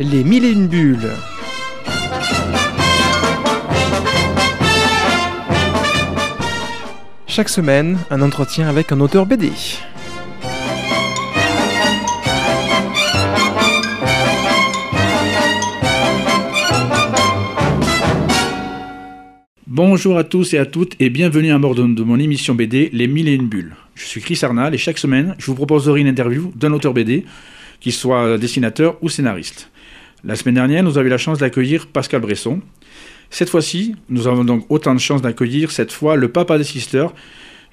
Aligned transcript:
Les 0.00 0.22
mille 0.22 0.44
et 0.44 0.52
une 0.52 0.68
bulles. 0.68 1.10
Chaque 7.26 7.48
semaine, 7.48 7.98
un 8.08 8.22
entretien 8.22 8.68
avec 8.68 8.92
un 8.92 9.00
auteur 9.00 9.26
BD. 9.26 9.50
Bonjour 19.66 20.16
à 20.16 20.22
tous 20.22 20.54
et 20.54 20.58
à 20.58 20.66
toutes 20.66 20.94
et 21.00 21.10
bienvenue 21.10 21.50
à 21.50 21.58
bord 21.58 21.74
de, 21.74 21.82
mon 21.82 22.20
émission 22.20 22.54
BD 22.54 22.88
Les 22.92 23.08
Mille 23.08 23.26
et 23.26 23.34
Une 23.34 23.48
Bulles. 23.48 23.74
Je 23.96 24.04
suis 24.04 24.20
Chris 24.20 24.38
Arnal 24.42 24.76
et 24.76 24.78
chaque 24.78 24.98
semaine, 24.98 25.34
je 25.38 25.46
vous 25.46 25.56
proposerai 25.56 26.00
une 26.00 26.06
interview 26.06 26.52
d'un 26.54 26.72
auteur 26.72 26.94
BD, 26.94 27.24
qu'il 27.80 27.92
soit 27.92 28.38
dessinateur 28.38 28.96
ou 29.02 29.08
scénariste. 29.08 29.72
La 30.24 30.34
semaine 30.34 30.56
dernière, 30.56 30.82
nous 30.82 30.98
avons 30.98 31.06
eu 31.06 31.10
la 31.10 31.18
chance 31.18 31.38
d'accueillir 31.38 31.86
Pascal 31.86 32.20
Bresson. 32.20 32.60
Cette 33.30 33.48
fois-ci, 33.50 33.94
nous 34.08 34.26
avons 34.26 34.44
donc 34.44 34.64
autant 34.68 34.94
de 34.94 34.98
chance 35.00 35.22
d'accueillir 35.22 35.70
cette 35.70 35.92
fois 35.92 36.16
le 36.16 36.28
papa 36.28 36.58
des 36.58 36.64
sisters. 36.64 37.12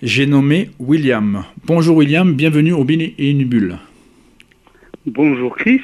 J'ai 0.04 0.27
nommé 0.27 0.70
William. 0.80 1.44
Bonjour 1.66 1.98
William, 1.98 2.34
bienvenue 2.34 2.73
au 2.73 2.84
Mille 2.84 3.13
et 3.18 3.31
Une 3.31 3.45
Bulles. 3.45 3.77
Bonjour 5.08 5.55
Chris. 5.55 5.81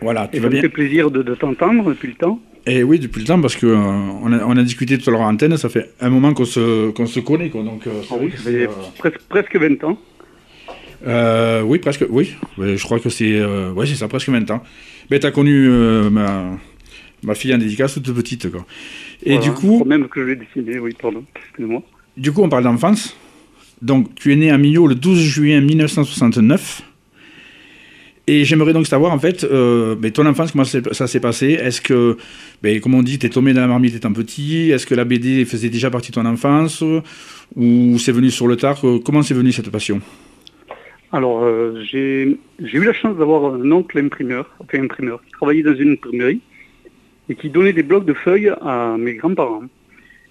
Voilà, 0.00 0.28
tu 0.28 0.36
Et 0.36 0.40
vas 0.40 0.44
ça 0.44 0.48
me 0.48 0.52
bien 0.52 0.60
fait 0.62 0.68
plaisir 0.68 1.10
de, 1.10 1.22
de 1.22 1.34
t'entendre 1.34 1.88
depuis 1.88 2.08
le 2.08 2.14
temps. 2.14 2.40
Et 2.64 2.84
oui, 2.84 3.00
depuis 3.00 3.20
le 3.20 3.26
temps, 3.26 3.40
parce 3.40 3.56
qu'on 3.56 3.66
on 4.22 4.32
a, 4.32 4.44
on 4.44 4.56
a 4.56 4.62
discuté 4.62 4.96
tout 4.98 5.10
à 5.10 5.12
l'heure 5.12 5.22
en 5.22 5.32
antenne, 5.32 5.56
ça 5.56 5.68
fait 5.68 5.90
un 6.00 6.10
moment 6.10 6.32
qu'on 6.32 6.44
se, 6.44 6.90
qu'on 6.90 7.06
se 7.06 7.18
connaît. 7.18 7.48
Quoi, 7.50 7.64
donc, 7.64 7.86
euh, 7.88 8.02
Ah 8.08 8.14
oui, 8.20 8.30
ça 8.36 8.50
fait 8.50 8.66
euh, 8.66 8.68
presque, 8.98 9.18
presque 9.28 9.56
20 9.56 9.82
ans. 9.82 9.98
Euh, 11.06 11.62
oui, 11.62 11.78
presque, 11.78 12.04
oui. 12.08 12.34
Je 12.58 12.82
crois 12.82 13.00
que 13.00 13.08
c'est, 13.08 13.34
euh, 13.38 13.72
ouais, 13.72 13.86
c'est 13.86 13.94
ça, 13.94 14.08
presque 14.08 14.28
20 14.28 14.50
ans. 14.50 14.62
Mais 15.10 15.18
t'as 15.18 15.30
connu 15.30 15.68
euh, 15.68 16.10
ma, 16.10 16.58
ma 17.22 17.34
fille 17.34 17.54
en 17.54 17.58
dédicace 17.58 17.94
toute 17.94 18.12
petite, 18.14 18.50
quoi. 18.50 18.64
Et 19.24 19.34
Voilà. 19.36 19.44
du 19.44 19.52
coup, 19.52 19.84
Même 19.84 20.08
que 20.08 20.20
je 20.22 20.26
l'ai 20.28 20.36
dessiné, 20.36 20.78
oui, 20.78 20.94
pardon, 21.00 21.24
excuse-moi. 21.36 21.82
du 22.16 22.32
coup, 22.32 22.42
on 22.42 22.48
parle 22.48 22.64
d'enfance. 22.64 23.16
Donc, 23.80 24.14
tu 24.14 24.32
es 24.32 24.36
né 24.36 24.50
à 24.50 24.58
Millau 24.58 24.86
le 24.86 24.94
12 24.94 25.18
juillet 25.20 25.60
1969. 25.60 26.82
Et 28.28 28.44
j'aimerais 28.44 28.72
donc 28.72 28.86
savoir, 28.86 29.10
en 29.12 29.18
fait, 29.18 29.42
euh, 29.42 29.96
ben, 29.96 30.12
ton 30.12 30.24
enfance, 30.26 30.52
comment 30.52 30.62
ça 30.64 31.06
s'est 31.08 31.18
passé? 31.18 31.48
Est-ce 31.60 31.80
que, 31.80 32.16
ben, 32.62 32.80
comme 32.80 32.94
on 32.94 33.02
dit, 33.02 33.18
t'es 33.18 33.28
tombé 33.28 33.52
dans 33.52 33.60
la 33.62 33.66
marmite 33.66 33.96
étant 33.96 34.12
petit? 34.12 34.70
Est-ce 34.70 34.86
que 34.86 34.94
la 34.94 35.04
BD 35.04 35.44
faisait 35.44 35.68
déjà 35.70 35.90
partie 35.90 36.10
de 36.12 36.14
ton 36.14 36.24
enfance? 36.26 36.84
Ou 37.56 37.98
c'est 37.98 38.12
venu 38.12 38.30
sur 38.30 38.46
le 38.46 38.56
tard? 38.56 38.80
Comment 39.04 39.22
c'est 39.22 39.34
venu 39.34 39.50
cette 39.50 39.70
passion? 39.70 40.00
Alors, 41.14 41.44
euh, 41.44 41.78
j'ai 41.82 42.38
eu 42.62 42.84
la 42.84 42.94
chance 42.94 43.18
d'avoir 43.18 43.54
un 43.54 43.70
oncle 43.70 43.98
imprimeur, 43.98 44.50
enfin 44.60 44.82
imprimeur, 44.82 45.22
qui 45.22 45.32
travaillait 45.32 45.62
dans 45.62 45.74
une 45.74 45.92
imprimerie 45.92 46.40
et 47.28 47.34
qui 47.34 47.50
donnait 47.50 47.74
des 47.74 47.82
blocs 47.82 48.06
de 48.06 48.14
feuilles 48.14 48.50
à 48.62 48.96
mes 48.98 49.14
grands-parents. 49.14 49.64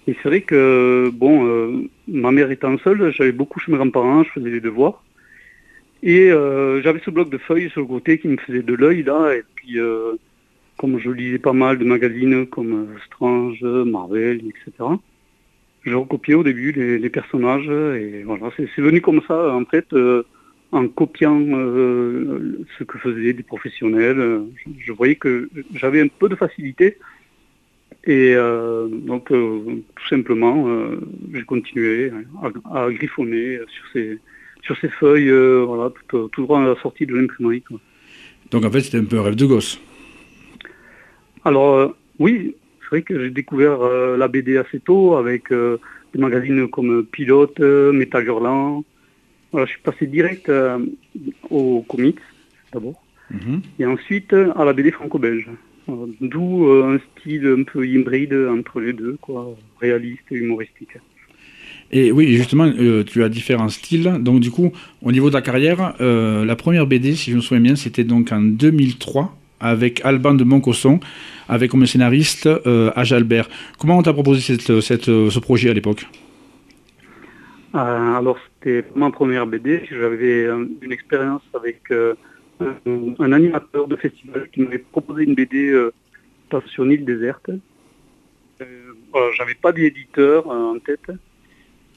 Et 0.08 0.16
c'est 0.20 0.28
vrai 0.28 0.40
que, 0.40 1.08
bon, 1.14 1.46
euh, 1.46 1.88
ma 2.08 2.32
mère 2.32 2.50
étant 2.50 2.76
seule, 2.78 3.12
j'allais 3.12 3.30
beaucoup 3.30 3.60
chez 3.60 3.70
mes 3.70 3.78
grands-parents, 3.78 4.24
je 4.24 4.30
faisais 4.30 4.50
les 4.50 4.60
devoirs. 4.60 5.04
Et 6.02 6.32
euh, 6.32 6.82
j'avais 6.82 6.98
ce 7.04 7.12
bloc 7.12 7.30
de 7.30 7.38
feuilles 7.38 7.70
sur 7.70 7.82
le 7.82 7.86
côté 7.86 8.18
qui 8.18 8.26
me 8.26 8.36
faisait 8.38 8.62
de 8.62 8.74
l'œil, 8.74 9.04
là. 9.04 9.36
Et 9.36 9.44
puis, 9.54 9.76
comme 10.78 10.98
je 10.98 11.10
lisais 11.10 11.38
pas 11.38 11.52
mal 11.52 11.78
de 11.78 11.84
magazines 11.84 12.44
comme 12.48 12.88
Strange, 13.06 13.62
Marvel, 13.62 14.38
etc., 14.38 14.88
je 15.84 15.94
recopiais 15.94 16.34
au 16.34 16.42
début 16.42 16.72
les, 16.72 17.08
personnages. 17.08 17.68
Et 17.68 18.24
voilà, 18.24 18.50
c'est 18.56 18.78
venu 18.78 19.00
comme 19.00 19.20
ça, 19.28 19.54
en 19.54 19.64
fait. 19.64 19.86
En 20.72 20.88
copiant 20.88 21.38
euh, 21.38 22.64
ce 22.78 22.84
que 22.84 22.98
faisaient 22.98 23.34
des 23.34 23.42
professionnels, 23.42 24.18
euh, 24.18 24.40
je, 24.56 24.70
je 24.86 24.92
voyais 24.92 25.16
que 25.16 25.50
j'avais 25.74 26.00
un 26.00 26.08
peu 26.08 26.28
de 26.28 26.34
facilité. 26.34 26.98
Et 28.04 28.34
euh, 28.34 28.88
donc, 28.88 29.28
tout 29.28 30.08
simplement, 30.08 30.66
j'ai 31.32 31.44
continué 31.44 32.10
à, 32.42 32.86
à 32.86 32.90
griffonner 32.90 33.58
sur 33.68 33.84
ces, 33.92 34.18
sur 34.62 34.76
ces 34.78 34.88
feuilles, 34.88 35.30
voilà, 35.64 35.92
tout, 36.08 36.28
tout 36.28 36.42
droit 36.42 36.60
à 36.60 36.66
la 36.66 36.74
sortie 36.80 37.06
de 37.06 37.14
l'imprimerie. 37.14 37.62
Donc, 38.50 38.64
en 38.64 38.70
fait, 38.72 38.80
c'était 38.80 38.98
un 38.98 39.04
peu 39.04 39.18
un 39.18 39.22
rêve 39.22 39.36
de 39.36 39.46
gosse. 39.46 39.80
Alors, 41.44 41.94
oui, 42.18 42.56
c'est 42.80 42.88
vrai 42.88 43.02
que 43.02 43.22
j'ai 43.22 43.30
découvert 43.30 43.78
la 44.16 44.26
BD 44.26 44.56
assez 44.56 44.80
tôt 44.80 45.14
avec 45.14 45.50
des 45.50 46.18
magazines 46.20 46.68
comme 46.68 47.04
Pilote, 47.06 47.60
Metal 47.60 48.26
Hurlant. 48.26 48.84
Je 49.54 49.66
suis 49.66 49.80
passé 49.82 50.06
direct 50.06 50.48
euh, 50.48 50.78
aux 51.50 51.82
comics, 51.82 52.18
d'abord. 52.72 53.02
Mhm. 53.30 53.62
Et 53.78 53.86
ensuite 53.86 54.32
euh, 54.32 54.52
à 54.56 54.64
la 54.64 54.72
BD 54.72 54.90
franco-belge. 54.90 55.48
D'où 56.20 56.68
euh, 56.68 56.94
un 56.94 57.20
style 57.20 57.46
un 57.46 57.64
peu 57.64 57.86
hybride 57.86 58.34
entre 58.50 58.80
les 58.80 58.92
deux, 58.92 59.16
quoi, 59.20 59.54
réaliste 59.80 60.22
et 60.30 60.36
humoristique. 60.36 60.96
Et 61.90 62.12
oui, 62.12 62.36
justement, 62.36 62.66
euh, 62.66 63.02
tu 63.04 63.22
as 63.22 63.28
différents 63.28 63.68
styles. 63.68 64.18
Donc, 64.20 64.40
du 64.40 64.50
coup, 64.50 64.72
au 65.02 65.12
niveau 65.12 65.28
de 65.28 65.32
ta 65.32 65.42
carrière, 65.42 65.94
euh, 66.00 66.44
la 66.44 66.56
première 66.56 66.86
BD, 66.86 67.14
si 67.14 67.30
je 67.30 67.36
me 67.36 67.40
souviens 67.40 67.60
bien, 67.60 67.76
c'était 67.76 68.04
donc 68.04 68.32
en 68.32 68.40
2003 68.40 69.36
avec 69.60 70.00
Alban 70.04 70.34
de 70.34 70.44
Moncosson, 70.44 71.00
avec 71.48 71.70
comme 71.70 71.86
scénariste 71.86 72.48
Age 72.96 73.12
Albert. 73.12 73.48
Comment 73.78 73.98
on 73.98 74.02
t'a 74.02 74.12
proposé 74.12 74.40
cette, 74.40 74.80
cette, 74.80 75.04
ce 75.04 75.38
projet 75.38 75.70
à 75.70 75.72
l'époque? 75.72 76.06
Alors 77.74 78.38
c'était 78.38 78.84
ma 78.94 79.10
première 79.10 79.46
BD. 79.46 79.82
J'avais 79.90 80.44
euh, 80.44 80.66
une 80.82 80.92
expérience 80.92 81.42
avec 81.54 81.80
euh, 81.90 82.14
un, 83.18 83.32
animateur 83.32 83.88
de 83.88 83.96
festival 83.96 84.48
qui 84.52 84.60
m'avait 84.60 84.78
proposé 84.78 85.24
une 85.24 85.34
BD 85.34 85.68
euh, 85.68 85.92
sur 86.66 86.84
une 86.84 86.92
île 86.92 87.04
déserte. 87.04 87.50
Euh, 88.60 88.92
voilà, 89.10 89.32
J'avais 89.32 89.54
pas 89.54 89.72
d'éditeur 89.72 90.50
euh, 90.50 90.74
en 90.74 90.78
tête. 90.78 91.10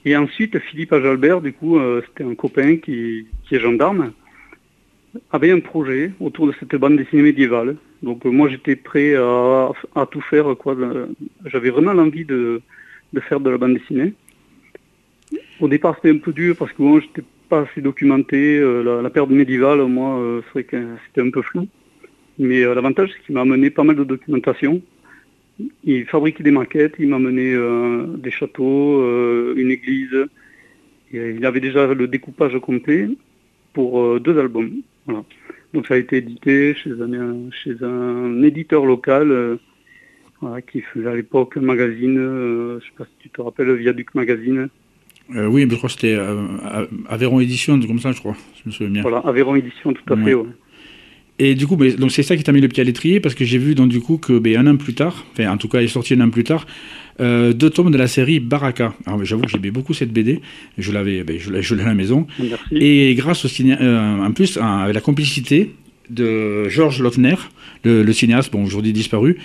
Et 0.05 0.15
ensuite 0.15 0.59
Philippe 0.59 0.93
Ajalbert, 0.93 1.41
du 1.41 1.51
coup, 1.51 1.77
euh, 1.77 2.01
c'était 2.07 2.23
un 2.23 2.35
copain 2.35 2.77
qui, 2.77 3.27
est 3.51 3.59
gendarme, 3.59 4.13
avait 5.31 5.51
un 5.51 5.59
projet 5.59 6.11
autour 6.19 6.47
de 6.47 6.53
cette 6.59 6.75
bande 6.75 6.97
dessinée 6.97 7.23
médiévale. 7.23 7.77
Donc 8.03 8.25
euh, 8.25 8.29
moi 8.29 8.47
j'étais 8.49 8.75
prêt 8.75 9.15
à, 9.15 10.05
tout 10.09 10.21
faire. 10.21 10.47
Euh, 10.49 11.07
J'avais 11.45 11.69
vraiment 11.69 11.93
l'envie 11.93 12.25
de 12.25 12.61
faire 13.27 13.39
de 13.39 13.49
la 13.49 13.57
bande 13.57 13.73
dessinée. 13.73 14.13
Au 15.61 15.69
départ, 15.69 15.95
c'était 15.95 16.09
un 16.09 16.17
peu 16.17 16.33
dur 16.33 16.55
parce 16.57 16.73
que 16.73 16.81
moi, 16.81 16.99
j'étais 16.99 17.23
pas 17.47 17.61
assez 17.61 17.81
documenté. 17.81 18.57
Euh, 18.57 18.83
la, 18.83 19.01
la 19.01 19.09
période 19.09 19.31
médiévale, 19.31 19.81
moi, 19.85 20.19
euh, 20.19 20.41
c'était 20.53 21.21
un 21.21 21.29
peu 21.29 21.41
flou. 21.41 21.67
Mais 22.37 22.63
euh, 22.63 22.73
l'avantage, 22.73 23.11
c'est 23.13 23.25
qu'il 23.25 23.35
m'a 23.35 23.41
amené 23.41 23.69
pas 23.69 23.83
mal 23.83 23.95
de 23.95 24.03
documentation. 24.03 24.81
Il 25.85 26.05
fabriquait 26.05 26.43
des 26.43 26.51
maquettes, 26.51 26.95
il 26.99 27.07
m'a 27.07 27.15
amené 27.15 27.55
des 28.17 28.31
châteaux, 28.31 29.01
une 29.55 29.71
église. 29.71 30.27
Il 31.13 31.45
avait 31.45 31.61
déjà 31.61 31.93
le 31.93 32.09
découpage 32.09 32.59
complet 32.59 33.07
pour 33.71 34.19
deux 34.19 34.37
albums. 34.37 34.81
Donc 35.73 35.87
ça 35.87 35.93
a 35.93 35.97
été 35.97 36.17
édité 36.17 36.75
chez 36.75 36.91
un, 37.81 38.43
éditeur 38.43 38.85
local 38.85 39.57
qui 40.69 40.81
faisait 40.81 41.07
à 41.07 41.15
l'époque 41.15 41.55
un 41.55 41.61
magazine, 41.61 42.17
je 42.17 42.85
sais 42.85 42.95
pas 42.97 43.05
si 43.05 43.15
tu 43.19 43.29
te 43.29 43.41
rappelles, 43.41 43.73
Viaduc 43.75 44.13
Magazine. 44.13 44.67
Euh, 45.35 45.47
Oui, 45.47 45.65
je 45.69 45.75
crois 45.75 45.87
que 45.87 45.93
c'était 45.93 46.13
euh, 46.15 46.85
Aveyron 47.09 47.39
Édition, 47.39 47.79
comme 47.79 47.99
ça, 47.99 48.11
je 48.11 48.19
crois. 48.19 48.35
Je 48.63 48.69
me 48.69 48.71
souviens 48.71 48.91
bien. 48.91 49.01
Voilà, 49.01 49.19
Aveyron 49.19 49.55
Édition, 49.55 49.93
tout 49.93 50.13
à 50.13 50.15
Ouais. 50.17 50.23
fait. 50.25 50.33
ouais. 50.35 50.45
Et 51.37 51.53
du 51.53 51.67
coup, 51.67 51.75
donc 51.75 52.11
c'est 52.11 52.23
ça 52.23 52.37
qui 52.37 52.43
t'a 52.43 52.53
mis 52.53 52.61
le 52.61 52.69
pied 52.69 52.79
à 52.79 52.85
l'étrier, 52.85 53.19
parce 53.19 53.35
que 53.35 53.43
j'ai 53.43 53.57
vu 53.57 53.75
donc 53.75 53.89
du 53.89 53.99
coup 53.99 54.15
que 54.17 54.39
ben, 54.39 54.55
un 54.57 54.67
an 54.73 54.77
plus 54.77 54.93
tard, 54.93 55.25
enfin 55.33 55.49
en 55.49 55.57
tout 55.57 55.67
cas 55.67 55.81
il 55.81 55.85
est 55.85 55.87
sorti 55.89 56.13
un 56.13 56.21
an 56.21 56.29
plus 56.29 56.45
tard, 56.45 56.65
euh, 57.19 57.51
deux 57.51 57.69
tomes 57.69 57.91
de 57.91 57.97
la 57.97 58.07
série 58.07 58.39
Baraka. 58.39 58.93
Alors 59.05 59.21
j'avoue 59.25 59.41
que 59.41 59.49
j'aimais 59.49 59.69
beaucoup 59.71 59.93
cette 59.93 60.13
BD, 60.13 60.39
je 60.77 60.93
l'avais, 60.93 61.25
ben, 61.25 61.37
je 61.37 61.51
l'ai 61.51 61.81
à 61.81 61.85
la 61.87 61.93
maison, 61.93 62.25
Merci. 62.39 62.77
et 62.77 63.13
grâce 63.15 63.43
au 63.43 63.49
ciné, 63.49 63.75
euh, 63.81 64.17
en 64.23 64.31
plus 64.31 64.55
à- 64.57 64.83
avec 64.83 64.95
la 64.95 65.01
complicité 65.01 65.71
de 66.09 66.69
Georges 66.69 67.01
Lautner, 67.01 67.35
le, 67.83 68.01
le 68.01 68.13
cinéaste, 68.13 68.53
bon 68.53 68.63
aujourd'hui 68.63 68.93
disparu. 68.93 69.35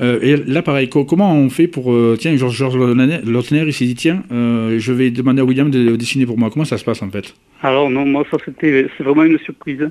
Euh, 0.00 0.18
et 0.22 0.36
là, 0.36 0.62
pareil, 0.62 0.88
co- 0.88 1.04
comment 1.04 1.34
on 1.34 1.50
fait 1.50 1.68
pour... 1.68 1.92
euh, 1.92 2.16
tiens, 2.18 2.34
Georges 2.36 2.56
Georges 2.56 2.76
Lautner, 2.76 3.64
il 3.66 3.72
s'est 3.72 3.84
dit, 3.84 3.94
tiens, 3.94 4.22
euh, 4.32 4.78
je 4.78 4.92
vais 4.92 5.10
demander 5.10 5.42
à 5.42 5.44
William 5.44 5.70
de 5.70 5.94
dessiner 5.96 6.24
pour 6.24 6.38
moi. 6.38 6.50
Comment 6.50 6.64
ça 6.64 6.78
se 6.78 6.84
passe, 6.84 7.02
en 7.02 7.10
fait? 7.10 7.34
Alors 7.62 7.90
non, 7.90 8.06
moi 8.06 8.24
ça 8.30 8.38
c'était 8.44 8.86
vraiment 8.98 9.24
une 9.24 9.38
surprise. 9.38 9.90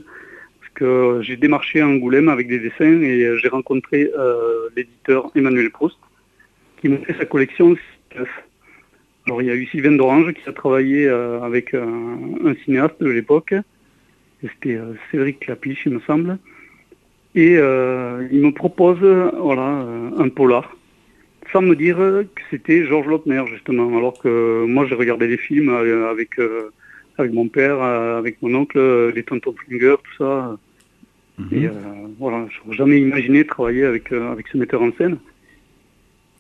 Parce 0.60 0.74
que 0.74 1.20
j'ai 1.22 1.36
démarché 1.36 1.82
à 1.82 1.88
Angoulême 1.88 2.30
avec 2.30 2.48
des 2.48 2.58
dessins 2.60 3.02
et 3.02 3.38
j'ai 3.40 3.48
rencontré 3.50 4.10
l'éditeur 4.76 5.30
Emmanuel 5.36 5.70
Proust 5.70 5.98
qui 6.82 6.90
m'a 6.90 6.98
fait 6.98 7.16
sa 7.20 7.26
collection. 7.26 7.76
Alors 9.28 9.42
il 9.44 9.48
y 9.48 9.52
a 9.52 9.56
eu 9.56 9.68
Sylvain 9.68 9.92
d'Orange 9.92 10.34
qui 10.34 10.50
a 10.50 10.54
travaillé 10.54 11.08
avec 11.08 11.76
un, 11.76 12.56
cinéaste 12.64 12.96
de 13.02 13.10
l'époque. 13.10 13.54
C'était 14.42 14.80
Cédric 15.12 15.42
Clapiche, 15.42 15.84
il 15.86 15.94
me 15.94 16.00
semble. 16.08 16.40
Et 17.40 17.56
euh, 17.56 18.28
il 18.34 18.42
me 18.42 18.52
propose 18.52 19.00
voilà, 19.00 19.70
euh, 19.82 20.10
un 20.18 20.28
polar, 20.28 20.76
sans 21.54 21.62
me 21.62 21.74
dire 21.74 21.96
que 21.96 22.42
c'était 22.52 22.84
Georges 22.84 23.08
Lautner, 23.08 23.42
justement. 23.48 23.98
Alors 23.98 24.22
que 24.22 24.66
moi, 24.66 24.86
j'ai 24.86 24.96
regardé 24.96 25.30
des 25.30 25.38
films 25.38 25.70
euh, 25.70 26.12
avec, 26.12 26.32
avec 27.18 27.32
mon 27.32 27.48
père, 27.48 27.82
avec 27.82 28.42
mon 28.42 28.54
oncle, 28.56 28.78
les 29.16 29.24
tontons 29.24 29.56
Flinger, 29.56 29.96
tout 30.04 30.18
ça. 30.18 30.58
Mhm. 31.38 31.48
Et 31.54 31.70
voilà, 32.20 32.46
je 32.50 32.60
n'aurais 32.60 32.78
jamais 32.78 33.00
imaginé 33.00 33.46
travailler 33.46 33.86
avec, 33.86 34.12
avec 34.12 34.50
ce 34.50 34.58
metteur 34.58 34.82
en 34.82 34.92
scène. 34.98 35.18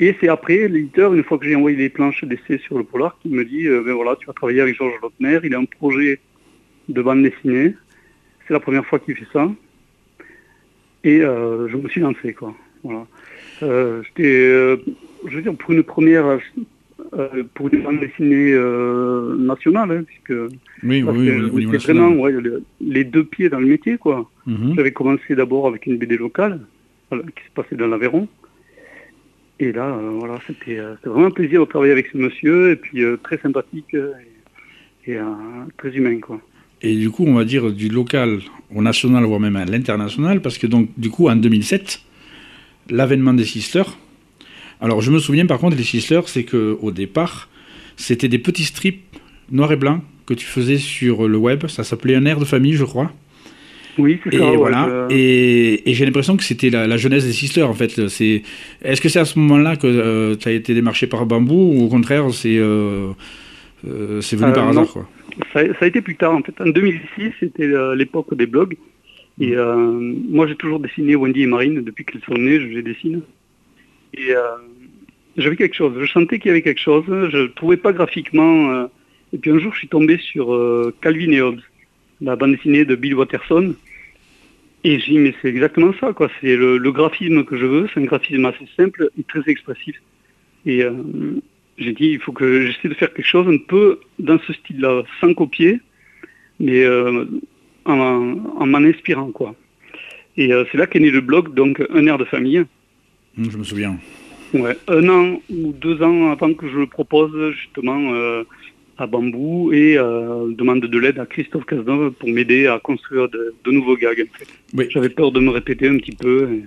Et 0.01 0.17
c'est 0.19 0.27
après, 0.27 0.67
l'éditeur, 0.67 1.13
une 1.13 1.23
fois 1.23 1.37
que 1.37 1.45
j'ai 1.45 1.55
envoyé 1.55 1.77
les 1.77 1.89
planches 1.89 2.25
d'essai 2.25 2.57
sur 2.57 2.77
le 2.77 2.83
polar, 2.83 3.17
qui 3.21 3.29
me 3.29 3.45
dit, 3.45 3.69
ben 3.69 3.93
voilà, 3.93 4.17
tu 4.17 4.25
vas 4.25 4.33
travailler 4.33 4.59
avec 4.59 4.75
Georges 4.75 4.99
Lautner, 5.01 5.39
il 5.45 5.55
a 5.55 5.59
un 5.59 5.63
projet 5.63 6.19
de 6.89 7.01
bande 7.01 7.23
dessinée. 7.23 7.73
C'est 8.45 8.53
la 8.53 8.59
première 8.59 8.85
fois 8.85 8.99
qu'il 8.99 9.15
fait 9.15 9.27
ça. 9.31 9.49
Et 11.03 11.19
je 11.19 11.75
me 11.77 11.87
suis 11.89 12.01
lancé, 12.01 12.33
quoi. 12.33 12.53
Voilà. 12.83 13.05
J'étais, 13.61 14.77
je 15.27 15.35
veux 15.35 15.41
dire, 15.41 15.55
pour 15.55 15.71
une 15.71 15.83
première, 15.83 16.39
euh, 17.17 17.43
pour 17.55 17.73
une 17.73 17.81
bande 17.81 17.99
dessinée 17.99 18.51
euh, 18.51 19.35
nationale, 19.35 19.91
hein, 19.91 20.03
puisque 20.03 20.53
oui, 20.83 21.01
oui, 21.01 21.65
vraiment 21.65 22.27
les 22.81 23.03
deux 23.03 23.23
pieds 23.23 23.49
dans 23.49 23.59
le 23.59 23.65
métier. 23.65 23.97
quoi. 23.97 24.29
Mhm. 24.45 24.75
J'avais 24.75 24.91
commencé 24.91 25.33
d'abord 25.33 25.67
avec 25.67 25.87
une 25.87 25.97
BD 25.97 26.17
locale 26.17 26.59
qui 27.09 27.43
se 27.45 27.51
passait 27.55 27.75
dans 27.75 27.87
l'Aveyron. 27.87 28.27
Et 29.59 29.71
là, 29.71 29.87
euh, 29.87 30.11
voilà, 30.19 30.39
c'était 30.45 30.79
vraiment 31.03 31.27
un 31.27 31.31
plaisir 31.31 31.61
de 31.61 31.65
travailler 31.65 31.93
avec 31.93 32.07
ce 32.07 32.17
monsieur, 32.17 32.71
et 32.71 32.75
puis 32.75 33.01
très 33.23 33.37
sympathique 33.37 33.95
et, 35.07 35.17
très 35.77 35.89
humain. 35.95 36.19
quoi. 36.19 36.39
Et 36.81 36.95
du 36.95 37.09
coup, 37.09 37.25
on 37.27 37.33
va 37.33 37.43
dire 37.43 37.71
du 37.71 37.89
local 37.89 38.39
au 38.73 38.81
national, 38.81 39.23
voire 39.25 39.39
même 39.39 39.55
à 39.55 39.65
l'international, 39.65 40.41
parce 40.41 40.57
que 40.57 40.67
donc, 40.67 40.89
du 40.97 41.09
coup, 41.09 41.27
en 41.29 41.35
2007, 41.35 42.01
l'avènement 42.89 43.33
des 43.33 43.45
Sisters, 43.45 43.97
alors 44.81 45.01
je 45.01 45.11
me 45.11 45.19
souviens 45.19 45.45
par 45.45 45.59
contre, 45.59 45.75
les 45.75 45.83
Sisters, 45.83 46.27
c'est 46.29 46.43
qu'au 46.43 46.91
départ, 46.91 47.49
c'était 47.97 48.29
des 48.29 48.39
petits 48.39 48.63
strips 48.63 49.03
noirs 49.51 49.71
et 49.73 49.75
blancs 49.75 50.01
que 50.25 50.33
tu 50.33 50.45
faisais 50.45 50.77
sur 50.77 51.27
le 51.27 51.37
web. 51.37 51.67
Ça 51.67 51.83
s'appelait 51.83 52.15
Un 52.15 52.25
air 52.25 52.39
de 52.39 52.45
famille, 52.45 52.73
je 52.73 52.85
crois. 52.85 53.11
Oui, 53.97 54.19
c'est 54.23 54.37
ça. 54.37 54.51
Voilà. 54.51 55.07
Et, 55.09 55.81
j'ai 55.87 56.05
l'impression 56.05 56.37
que 56.37 56.43
c'était 56.43 56.69
la, 56.69 56.97
jeunesse 56.97 57.25
des 57.25 57.33
Sisters, 57.33 57.69
en 57.69 57.73
fait. 57.73 58.07
C'est, 58.07 58.43
est-ce 58.83 59.01
que 59.01 59.09
c'est 59.09 59.19
à 59.19 59.25
ce 59.25 59.37
moment-là 59.39 59.75
que 59.75 59.87
euh, 59.87 60.35
tu 60.35 60.47
as 60.47 60.51
été 60.51 60.73
démarché 60.73 61.07
par 61.07 61.25
Bambou 61.25 61.73
ou 61.73 61.83
au 61.83 61.87
contraire, 61.89 62.25
c'est, 62.31 62.57
euh, 62.57 63.09
euh, 63.87 64.21
c'est 64.21 64.37
venu 64.37 64.53
par 64.53 64.69
hasard 64.69 64.87
quoi? 64.87 65.09
Ça, 65.53 65.61
a 65.79 65.85
été 65.85 66.01
plus 66.01 66.15
tard, 66.15 66.33
en 66.33 66.41
fait. 66.41 66.59
En 66.61 66.67
2006, 66.67 67.31
c'était 67.39 67.69
l'époque 67.95 68.33
des 68.35 68.45
blogs. 68.45 68.77
Et 69.39 69.55
moi, 69.55 70.47
j'ai 70.47 70.55
toujours 70.55 70.79
dessiné 70.79 71.15
Wendy 71.15 71.43
et 71.43 71.47
Marine. 71.47 71.81
Depuis 71.81 72.05
qu'elles 72.05 72.23
sont 72.23 72.33
nées, 72.33 72.59
je 72.59 72.67
les 72.67 72.83
dessine. 72.83 73.21
Et 74.13 74.35
euh, 74.35 74.57
j'avais 75.37 75.55
quelque 75.55 75.75
chose, 75.75 75.93
je 75.99 76.05
sentais 76.11 76.39
qu'il 76.39 76.49
y 76.49 76.51
avait 76.51 76.61
quelque 76.61 76.81
chose, 76.81 77.05
je 77.07 77.37
ne 77.37 77.47
trouvais 77.47 77.77
pas 77.77 77.93
graphiquement. 77.93 78.71
Euh, 78.71 78.87
et 79.33 79.37
puis 79.37 79.51
un 79.51 79.59
jour, 79.59 79.73
je 79.73 79.79
suis 79.79 79.87
tombé 79.87 80.17
sur 80.17 80.53
euh, 80.53 80.93
Calvin 81.01 81.31
et 81.31 81.41
Hobbes, 81.41 81.61
la 82.21 82.35
bande 82.35 82.53
dessinée 82.53 82.85
de 82.85 82.95
Bill 82.95 83.15
Watterson. 83.15 83.75
Et 84.83 84.99
j'ai 84.99 85.11
dit, 85.11 85.17
mais 85.19 85.35
c'est 85.41 85.49
exactement 85.49 85.93
ça, 85.99 86.13
quoi. 86.13 86.29
C'est 86.41 86.55
le, 86.55 86.79
graphisme 86.91 87.43
que 87.43 87.57
je 87.57 87.65
veux, 87.65 87.89
c'est 87.93 87.99
un 87.99 88.05
graphisme 88.05 88.45
assez 88.45 88.65
simple 88.77 89.09
et 89.19 89.23
très 89.23 89.41
expressif. 89.47 90.01
Et 90.65 90.83
j'ai 91.79 91.93
dit, 91.93 92.09
il 92.09 92.19
faut 92.19 92.31
que 92.31 92.67
j'essaie 92.67 92.89
de 92.89 92.93
faire 92.93 93.13
quelque 93.13 93.25
chose 93.25 93.47
un 93.47 93.57
peu 93.57 93.99
dans 94.19 94.39
ce 94.45 94.53
style-là, 94.53 95.03
sans 95.19 95.33
copier, 95.33 95.79
mais 96.59 96.85
en, 96.87 97.25
en 97.95 98.65
m'en 98.65 98.77
inspirant, 98.77 99.31
quoi. 99.31 99.55
Et 100.37 100.51
c'est 100.71 100.77
là 100.77 100.87
qu'est 100.87 100.99
né 100.99 101.09
le 101.09 101.21
blog, 101.21 101.53
donc 101.53 101.81
Un 101.89 102.05
air 102.05 102.17
de 102.17 102.25
famille. 102.25 102.65
Je 103.37 103.57
me 103.57 103.63
souviens. 103.63 103.97
Ouais, 104.53 104.75
un 104.87 105.07
an 105.09 105.41
ou 105.49 105.73
deux 105.73 106.01
ans 106.01 106.31
avant 106.31 106.53
que 106.53 106.67
je 106.67 106.77
le 106.77 106.87
propose 106.87 107.31
justement 107.53 108.13
euh, 108.13 108.43
à 108.97 109.05
Bambou 109.05 109.71
et 109.71 109.95
euh, 109.97 110.51
demande 110.51 110.81
de 110.81 110.99
l'aide 110.99 111.19
à 111.19 111.27
Christophe 111.27 111.65
Cazeneuve 111.65 112.13
pour 112.13 112.29
m'aider 112.29 112.65
à 112.65 112.79
construire 112.79 113.29
de, 113.29 113.53
nouveaux 113.67 113.95
gags. 113.95 114.27
J'avais 114.89 115.09
peur 115.09 115.31
de 115.31 115.39
me 115.39 115.51
répéter 115.51 115.87
un 115.87 115.97
petit 115.97 116.15
peu. 116.15 116.49
Et, 116.51 116.63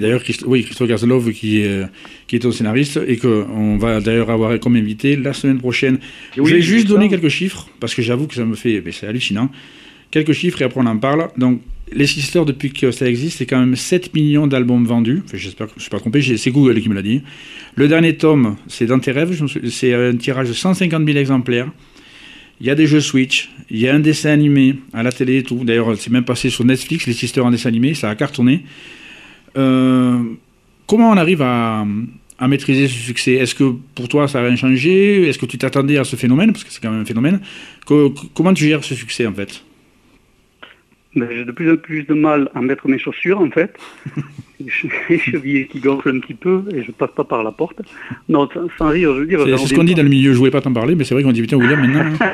d'ailleurs, 0.00 0.22
oui, 0.46 0.64
Christophe 0.64 0.88
Cazeneuve 0.88 1.32
qui 1.32 1.60
est, 1.60 1.82
qui 2.26 2.36
est 2.36 2.40
ton 2.40 2.52
scénariste 2.52 3.00
et 3.06 3.16
qu'on 3.16 3.76
va 3.76 4.00
d'ailleurs 4.00 4.30
avoir 4.30 4.58
comme 4.58 4.76
invité 4.76 5.16
la 5.16 5.32
semaine 5.32 5.58
prochaine. 5.58 5.98
je 6.36 6.42
vais 6.42 6.62
juste 6.62 6.86
donner 6.86 7.08
quelques 7.08 7.28
chiffres 7.28 7.68
parce 7.80 7.94
que 7.94 8.02
j'avoue 8.02 8.26
que 8.26 8.34
ça 8.34 8.44
me 8.44 8.54
fait, 8.54 8.82
c'est 8.92 9.06
hallucinant. 9.06 9.50
Quelques 10.10 10.32
chiffres 10.32 10.62
et 10.62 10.64
après 10.64 10.80
on 10.80 10.86
en 10.86 10.96
parle. 10.96 11.28
Donc 11.36 11.60
les 11.92 12.06
Sisters, 12.06 12.44
depuis 12.44 12.72
que 12.72 12.90
ça 12.90 13.06
existe, 13.06 13.38
c'est 13.38 13.46
quand 13.46 13.58
même 13.58 13.76
7 13.76 14.14
millions 14.14 14.46
d'albums 14.46 14.86
vendus. 14.86 15.22
J'espère 15.32 15.66
que 15.66 15.72
je 15.72 15.78
ne 15.78 15.82
suis 15.82 15.90
pas 15.90 15.98
trompé, 15.98 16.22
c'est 16.22 16.50
Google 16.50 16.80
qui 16.80 16.88
me 16.88 16.94
l'a 16.94 17.02
dit. 17.02 17.22
Le 17.74 17.88
dernier 17.88 18.16
tome, 18.16 18.56
c'est 18.68 18.86
Dans 18.86 18.98
tes 18.98 19.12
rêves, 19.12 19.38
c'est 19.70 19.94
un 19.94 20.16
tirage 20.16 20.48
de 20.48 20.54
150 20.54 21.04
000 21.04 21.18
exemplaires. 21.18 21.70
Il 22.60 22.66
y 22.66 22.70
a 22.70 22.74
des 22.74 22.86
jeux 22.86 23.00
Switch, 23.00 23.50
il 23.68 23.78
y 23.80 23.88
a 23.88 23.94
un 23.94 24.00
dessin 24.00 24.30
animé 24.30 24.76
à 24.92 25.02
la 25.02 25.12
télé 25.12 25.38
et 25.38 25.42
tout. 25.42 25.62
D'ailleurs, 25.64 25.94
c'est 25.98 26.10
même 26.10 26.24
passé 26.24 26.50
sur 26.50 26.64
Netflix, 26.64 27.06
les 27.06 27.12
Sisters 27.12 27.44
en 27.44 27.50
dessin 27.50 27.68
animé, 27.68 27.94
ça 27.94 28.08
a 28.08 28.14
cartonné. 28.14 28.62
Euh, 29.56 30.18
comment 30.86 31.10
on 31.10 31.16
arrive 31.16 31.42
à, 31.42 31.84
maîtriser 32.46 32.88
ce 32.88 32.94
succès? 32.94 33.32
Est-ce 33.34 33.54
que 33.54 33.72
pour 33.94 34.08
toi 34.08 34.28
ça 34.28 34.40
a 34.40 34.42
rien 34.42 34.56
changé? 34.56 35.28
Est-ce 35.28 35.38
que 35.38 35.46
tu 35.46 35.58
t'attendais 35.58 35.98
à 35.98 36.04
ce 36.04 36.16
phénomène? 36.16 36.52
Parce 36.52 36.64
que 36.64 36.70
c'est 36.70 36.80
quand 36.80 36.90
même 36.90 37.02
un 37.02 37.06
phénomène. 37.06 37.40
comment 37.86 38.54
tu 38.54 38.64
gères 38.64 38.84
ce 38.84 38.94
succès 38.94 39.26
en 39.26 39.32
fait? 39.32 39.62
J'ai 41.16 41.44
de 41.44 41.52
plus 41.52 41.72
en 41.72 41.76
plus 41.76 42.02
de 42.02 42.14
mal 42.14 42.50
à 42.54 42.60
mettre 42.60 42.88
mes 42.88 42.98
chaussures 42.98 43.40
en 43.40 43.50
fait. 43.50 43.76
les 44.60 45.18
chevilles 45.18 45.68
qui 45.68 45.78
gonflent 45.78 46.10
un 46.10 46.18
petit 46.18 46.34
peu 46.34 46.64
et 46.74 46.82
je 46.82 46.90
passe 46.90 47.10
pas 47.14 47.24
par 47.24 47.44
la 47.44 47.52
porte. 47.52 47.82
Non, 48.28 48.48
sans 48.78 48.88
rire, 48.88 49.14
je 49.14 49.20
veux 49.20 49.26
dire. 49.26 49.40
C'est 49.58 49.68
ce 49.68 49.74
qu'on 49.74 49.84
dit 49.84 49.94
dans 49.94 50.02
le 50.02 50.08
milieu, 50.08 50.32
je 50.32 50.38
voulais 50.38 50.50
pas 50.50 50.60
t'en 50.60 50.72
parler, 50.72 50.94
mais 50.94 51.04
c'est 51.04 51.14
vrai 51.14 51.22
qu'on 51.22 51.32
dit 51.32 51.42
putain 51.42 51.56
William 51.56 51.80
maintenant. 51.80 52.12
Hein. 52.20 52.32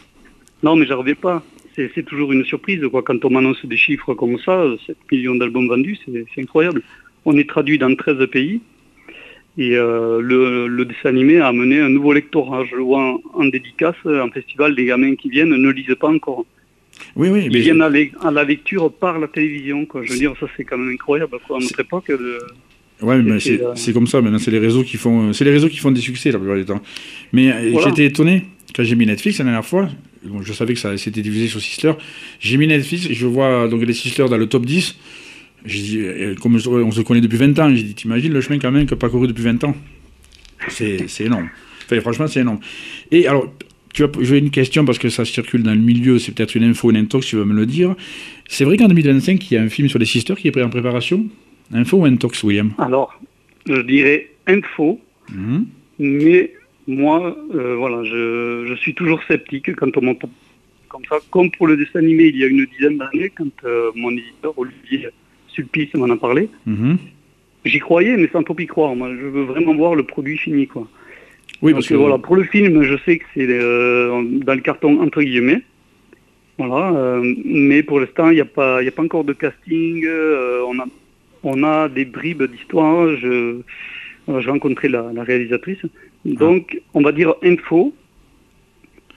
non, 0.62 0.76
mais 0.76 0.86
reviens 0.86 1.14
pas. 1.14 1.42
C'est 1.76 2.04
toujours 2.04 2.32
une 2.32 2.44
surprise 2.44 2.80
quoi. 2.90 3.02
Quand 3.02 3.24
on 3.24 3.30
m'annonce 3.30 3.64
des 3.64 3.76
chiffres 3.76 4.14
comme 4.14 4.38
ça, 4.38 4.64
7 4.86 4.96
millions 5.10 5.34
d'albums 5.34 5.68
vendus, 5.68 5.98
c'est 6.06 6.40
incroyable. 6.40 6.82
On 7.24 7.36
est 7.36 7.48
traduit 7.48 7.78
dans 7.78 7.94
13 7.94 8.26
pays. 8.30 8.60
Et 9.56 9.76
euh, 9.76 10.20
le, 10.20 10.84
dessin 10.84 11.10
animé 11.10 11.38
a 11.38 11.48
amené 11.48 11.80
un 11.80 11.88
nouveau 11.88 12.12
lectorat. 12.12 12.64
Je 12.64 12.74
le 12.76 12.82
vois 12.82 13.00
en, 13.00 13.20
en 13.34 13.44
dédicace, 13.44 13.94
en 14.04 14.28
festival, 14.30 14.74
les 14.74 14.84
gamins 14.84 15.14
qui 15.14 15.28
viennent 15.30 15.54
ne 15.54 15.70
lisent 15.70 15.96
pas 15.98 16.08
encore. 16.08 16.44
Oui, 17.16 17.28
oui. 17.28 17.48
Ils 17.50 17.58
viennent 17.58 17.82
à, 17.82 17.90
la 18.30 18.44
lecture 18.44 18.92
par 18.92 19.18
la 19.18 19.28
télévision. 19.28 19.86
Quoi. 19.86 20.02
Je 20.04 20.12
veux 20.12 20.18
dire, 20.18 20.34
ça 20.38 20.46
c'est 20.56 20.64
quand 20.64 20.78
même 20.78 20.92
incroyable. 20.92 21.38
Quoi. 21.46 21.58
À 21.58 21.60
notre 21.60 21.80
époque. 21.80 22.08
De... 22.08 22.38
Ouais, 23.02 23.22
mais 23.22 23.38
c'est 23.40 23.92
comme 23.92 24.06
ça. 24.06 24.20
Maintenant, 24.20 24.38
c'est 24.38 24.50
les 24.50 24.58
réseaux 24.58 24.82
qui 24.82 24.96
font, 24.96 25.32
c'est 25.32 25.44
les 25.44 25.52
réseaux 25.52 25.68
qui 25.68 25.78
font 25.78 25.90
des 25.90 26.00
succès 26.00 26.30
la 26.30 26.38
plupart 26.38 26.56
du 26.56 26.64
temps. 26.64 26.80
Mais 27.32 27.52
euh, 27.52 27.80
j'étais 27.84 28.06
étonné 28.06 28.46
quand 28.74 28.82
j'ai 28.82 28.96
mis 28.96 29.06
Netflix 29.06 29.38
la 29.38 29.44
dernière 29.44 29.64
fois. 29.64 29.88
Je 30.42 30.52
savais 30.52 30.74
que 30.74 30.80
ça 30.80 30.96
s'était 30.96 31.22
diffusé 31.22 31.48
sur 31.48 31.60
Sister. 31.60 31.92
J'ai 32.40 32.56
mis 32.56 32.66
Netflix 32.66 33.06
et 33.06 33.14
je 33.14 33.26
vois 33.26 33.68
donc 33.68 33.82
les 33.82 33.92
Sisters 33.92 34.28
dans 34.28 34.36
le 34.36 34.46
top 34.46 34.64
10. 34.66 34.96
J'ai 35.64 35.82
dit, 35.82 35.98
euh, 35.98 36.34
comme 36.34 36.56
on 36.56 36.90
se 36.90 37.00
connaît 37.00 37.22
depuis 37.22 37.38
20 37.38 37.58
ans, 37.58 37.74
j'ai 37.74 37.82
dit, 37.82 37.94
t'imagines 37.94 38.32
le 38.32 38.40
chemin 38.40 38.58
quand 38.58 38.70
même 38.70 38.86
que 38.86 38.94
parcouru 38.94 39.26
depuis 39.26 39.44
20 39.44 39.64
ans? 39.64 39.74
C'est 40.68 41.20
énorme. 41.20 41.48
Enfin, 41.86 42.00
franchement, 42.00 42.26
c'est 42.26 42.40
énorme. 42.40 42.60
Et 43.10 43.26
alors, 43.26 43.52
tu 43.92 44.04
j'ai 44.20 44.38
une 44.38 44.50
question 44.50 44.84
parce 44.84 44.98
que 44.98 45.08
ça 45.08 45.24
circule 45.24 45.62
dans 45.62 45.72
le 45.72 45.80
milieu, 45.80 46.18
c'est 46.18 46.32
peut-être 46.32 46.54
une 46.54 46.64
info, 46.64 46.90
une 46.90 46.96
intox, 46.96 47.26
tu 47.26 47.36
vas 47.36 47.44
me 47.44 47.54
le 47.54 47.64
dire. 47.64 47.94
C'est 48.48 48.64
vrai 48.64 48.76
qu'en 48.76 48.88
2025, 48.88 49.50
il 49.50 49.54
y 49.54 49.56
a 49.56 49.62
un 49.62 49.68
film 49.68 49.88
sur 49.88 49.98
les 49.98 50.06
sisters 50.06 50.36
qui 50.36 50.48
est 50.48 50.50
prêt 50.50 50.62
en 50.62 50.70
préparation? 50.70 51.26
Info 51.72 51.98
ou 51.98 52.04
intox, 52.04 52.42
William? 52.42 52.72
Alors, 52.78 53.18
je 53.66 53.80
dirais 53.82 54.30
info, 54.46 55.00
mhm. 55.32 55.66
mais 55.98 56.52
moi, 56.86 57.36
euh, 57.54 57.76
voilà, 57.76 58.04
je, 58.04 58.74
suis 58.76 58.94
toujours 58.94 59.22
sceptique 59.24 59.74
quand 59.74 59.96
on 59.96 60.02
m'entend 60.02 60.30
comme 60.88 61.04
ça. 61.08 61.16
Comme 61.30 61.50
pour 61.50 61.66
le 61.66 61.76
dessin 61.76 62.00
animé, 62.00 62.24
il 62.24 62.36
y 62.36 62.44
a 62.44 62.46
une 62.46 62.66
dizaine 62.66 62.98
d'années, 62.98 63.30
quand 63.30 63.64
euh, 63.64 63.90
mon 63.94 64.10
éditeur, 64.10 64.56
Olivier 64.56 65.08
Sulpice, 65.48 65.94
m'en 65.94 66.10
a 66.10 66.16
parlé, 66.16 66.48
mhm. 66.66 66.98
j'y 67.64 67.78
croyais, 67.78 68.16
mais 68.16 68.28
sans 68.32 68.42
trop 68.42 68.58
y 68.58 68.66
croire. 68.66 68.94
Moi, 68.94 69.10
je 69.14 69.26
veux 69.26 69.44
vraiment 69.44 69.74
voir 69.74 69.94
le 69.94 70.04
produit 70.04 70.38
fini, 70.38 70.66
quoi. 70.66 70.88
Oui, 71.62 71.72
parce 71.72 71.86
que 71.86 71.94
voilà, 71.94 72.18
pour 72.18 72.36
le 72.36 72.44
film, 72.44 72.82
je 72.82 72.94
sais 73.04 73.18
que 73.18 73.24
c'est 73.34 73.46
euh, 73.48 74.22
dans 74.22 74.54
le 74.54 74.60
carton 74.60 75.00
entre 75.00 75.22
guillemets. 75.22 75.62
Voilà, 76.58 76.94
euh, 76.94 77.34
mais 77.44 77.82
pour 77.82 78.00
l'instant, 78.00 78.30
il 78.30 78.34
n'y 78.34 78.40
a 78.40 78.44
pas, 78.44 78.82
il 78.82 78.88
a 78.88 78.92
pas 78.92 79.02
encore 79.02 79.24
de 79.24 79.32
casting. 79.32 80.04
Euh, 80.04 80.62
on 80.68 80.78
a, 80.78 80.86
on 81.42 81.62
a 81.62 81.88
des 81.88 82.04
bribes 82.04 82.44
d'histoire. 82.44 83.16
Je, 83.16 83.60
j'ai 84.28 84.50
rencontré 84.50 84.88
la, 84.88 85.10
réalisatrice. 85.16 85.78
Donc, 86.24 86.80
on 86.94 87.02
va 87.02 87.12
dire 87.12 87.34
info, 87.42 87.94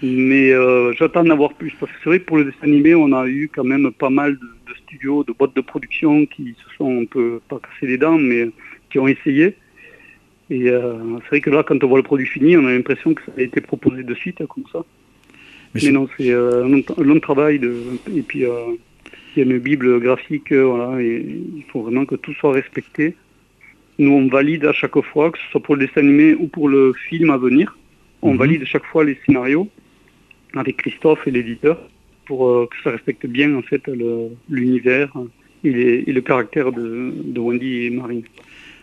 mais 0.01 0.51
j'attends 0.97 1.23
d'avoir 1.23 1.53
plus. 1.53 1.73
Parce 1.79 1.91
que 1.91 1.97
c'est 2.03 2.09
vrai 2.09 2.19
que 2.19 2.25
pour 2.25 2.37
le 2.37 2.45
dessin 2.45 2.63
animé, 2.63 2.95
on 2.95 3.13
a 3.13 3.27
eu 3.27 3.49
quand 3.53 3.63
même 3.63 3.91
pas 3.91 4.09
mal 4.09 4.33
de, 4.33 4.39
de, 4.39 4.77
studios, 4.85 5.23
de 5.23 5.31
boîtes 5.31 5.55
de 5.55 5.61
production 5.61 6.25
qui 6.25 6.55
se 6.63 6.75
sont 6.75 7.01
un 7.01 7.05
peu, 7.05 7.39
pas 7.47 7.59
cassés 7.59 7.87
les 7.87 7.97
dents, 7.97 8.17
mais 8.17 8.49
qui 8.89 8.99
ont 8.99 9.07
essayé. 9.07 9.55
Et 10.49 10.69
euh, 10.69 11.17
c'est 11.23 11.29
vrai 11.29 11.41
que 11.41 11.49
là, 11.49 11.63
quand 11.63 11.83
on 11.83 11.87
voit 11.87 11.97
le 11.97 12.03
produit 12.03 12.25
fini, 12.25 12.55
on 12.55 12.65
a 12.65 12.71
l'impression 12.71 13.13
que 13.13 13.21
ça 13.25 13.31
a 13.37 13.41
été 13.41 13.59
proposé 13.59 14.03
de 14.03 14.13
suite, 14.13 14.45
comme 14.47 14.63
ça. 14.71 14.85
Mais, 15.75 15.91
non, 15.91 16.07
c'est 16.17 16.31
euh, 16.31 16.65
un, 16.65 17.03
long, 17.03 17.19
travail. 17.19 17.59
De, 17.59 17.75
et 18.15 18.21
puis, 18.21 18.45
euh, 18.45 18.75
il 19.35 19.39
y 19.39 19.41
a 19.41 19.51
une 19.51 19.59
bible 19.59 19.99
graphique, 19.99 20.53
voilà, 20.53 21.01
et 21.01 21.17
il 21.17 21.63
faut 21.71 21.81
vraiment 21.83 22.05
que 22.05 22.15
tout 22.15 22.33
soit 22.33 22.53
respecté. 22.53 23.15
Nous, 23.99 24.11
on 24.11 24.27
valide 24.27 24.65
à 24.65 24.73
chaque 24.73 24.99
fois, 25.01 25.31
que 25.31 25.37
ce 25.39 25.51
soit 25.51 25.61
pour 25.61 25.75
le 25.75 25.85
dessin 25.85 26.01
animé 26.01 26.35
ou 26.35 26.47
pour 26.47 26.69
le 26.69 26.93
film 27.09 27.29
à 27.29 27.37
venir. 27.37 27.77
On 28.21 28.33
mhm. 28.33 28.37
valide 28.37 28.65
chaque 28.65 28.85
fois 28.85 29.03
les 29.03 29.17
scénarios 29.25 29.69
avec 30.55 30.77
Christophe 30.77 31.27
et 31.27 31.31
l'éditeur 31.31 31.79
pour 32.25 32.67
que 32.69 32.75
ça 32.83 32.91
respecte 32.91 33.25
bien 33.25 33.55
en 33.55 33.61
fait 33.61 33.81
l'univers 34.49 35.11
et, 35.63 36.11
le 36.11 36.21
caractère 36.21 36.71
de, 36.71 37.39
Wendy 37.39 37.85
et 37.85 37.89
Marine. 37.89 38.23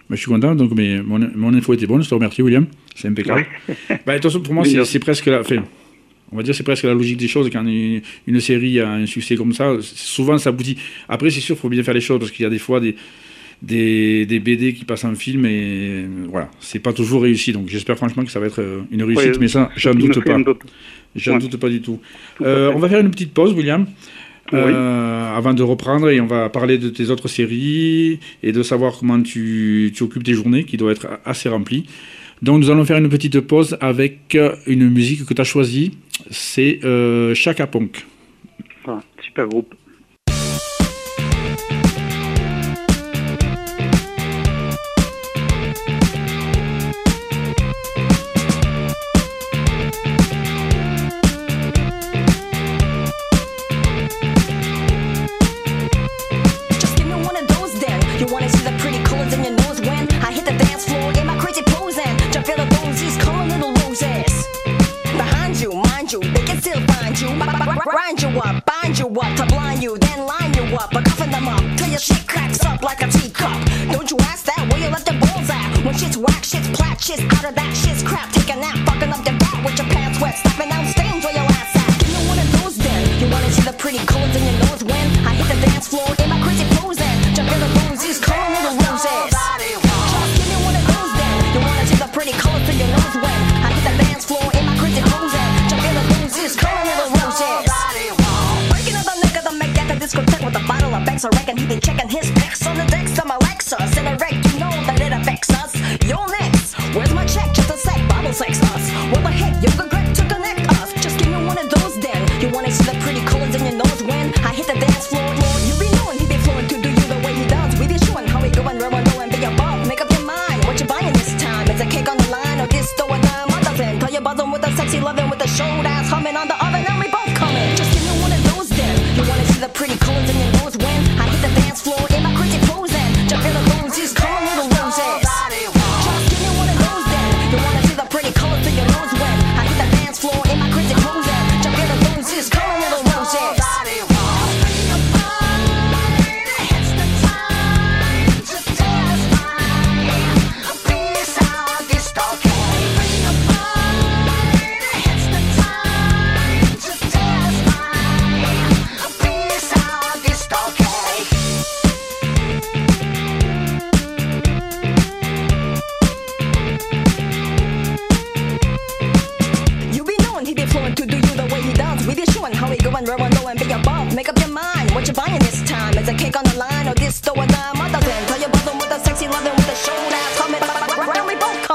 je 0.09 0.16
suis 0.16 0.26
content, 0.26 0.54
donc 0.54 0.73
mais 0.75 1.02
mon, 1.02 1.54
info 1.54 1.75
était 1.75 1.87
bonne, 1.87 2.02
je 2.02 2.09
te 2.09 2.14
remercie 2.14 2.42
William, 2.42 2.66
c'est 2.94 3.09
impeccable. 3.09 3.47
bah, 4.06 4.14
toute 4.14 4.23
façon, 4.23 4.40
pour 4.40 4.54
moi, 4.54 4.64
c'est 4.64 4.99
presque 4.99 5.26
la... 5.26 5.44
fin 5.44 5.62
on 6.33 6.37
va 6.37 6.42
dire 6.42 6.54
c'est 6.54 6.64
presque 6.64 6.85
la 6.85 6.94
logique 6.94 7.18
des 7.18 7.28
choses 7.28 7.49
quand 7.50 7.64
une, 7.64 8.40
série 8.40 8.80
a 8.80 8.90
un 8.90 9.06
succès 9.06 9.37
comme 9.37 9.52
ça 9.52 9.76
souvent 9.80 10.37
ça 10.38 10.50
aboutit 10.50 10.78
après 11.09 11.30
c'est 11.30 11.40
sûr 11.40 11.54
il 11.54 11.59
faut 11.59 11.68
bien 11.68 11.83
faire 11.83 11.94
les 11.94 12.00
choses 12.00 12.18
parce 12.18 12.33
qu'il 12.33 12.42
y 12.42 12.47
a 12.47 12.50
des 12.50 12.59
fois 12.59 12.80
des, 12.80 12.97
des, 13.64 14.40
BD 14.40 14.75
qui 14.75 14.85
passent 14.85 15.04
en 15.04 15.14
film 15.14 15.47
et 15.47 16.04
voilà. 16.28 16.50
C'est 16.61 16.78
pas 16.78 16.92
toujours 16.92 17.23
réussi 17.23 17.52
donc 17.52 17.68
j'espère 17.68 17.97
franchement 17.97 18.25
que 18.25 18.30
ça 18.30 18.40
va 18.40 18.47
être 18.47 18.61
euh, 18.61 18.83
une 18.90 19.02
réussite 19.02 19.40
mais 19.40 19.49
ça 19.49 19.71
j'en 19.76 19.94
doute 19.94 20.23
pas. 20.25 20.37
j'en 21.16 21.38
doute 21.38 21.56
pas 21.56 21.68
du 21.68 21.80
tout. 21.80 22.00
Euh, 22.42 22.73
on 22.75 22.78
va 22.78 22.88
faire 22.88 23.00
une 23.00 23.11
petite 23.11 23.33
pause 23.33 23.52
William 23.52 23.87
euh, 24.52 25.37
avant 25.37 25.54
de 25.54 25.62
reprendre 25.62 26.11
et 26.11 26.21
on 26.21 26.26
va 26.26 26.49
parler 26.50 26.78
de 26.78 26.88
tes 26.90 27.11
autres 27.11 27.28
séries 27.28 28.21
et 28.42 28.52
de 28.52 28.62
savoir 28.62 28.99
comment 28.99 29.21
tu, 29.21 29.92
tu 29.94 30.02
occupes 30.02 30.25
tes 30.25 30.35
journées 30.35 30.64
qui 30.64 30.76
doivent 30.76 30.92
être 30.92 31.09
assez 31.25 31.49
remplies. 31.49 31.87
Donc 32.42 32.61
nous 32.61 32.71
allons 32.71 32.85
faire 32.85 32.99
une 32.99 33.09
petite 33.09 33.40
pause 33.40 33.78
avec 33.80 34.37
une 34.66 34.90
musique 34.90 35.25
que 35.25 35.33
tu 35.33 35.40
as 35.40 35.44
choisie. 35.44 35.92
C'est 36.30 36.80
euh, 36.85 37.35
Chaka 37.35 37.66
Punk. 37.66 38.04
Ah, 38.87 39.00
super 39.23 39.49
groupe. 39.49 39.75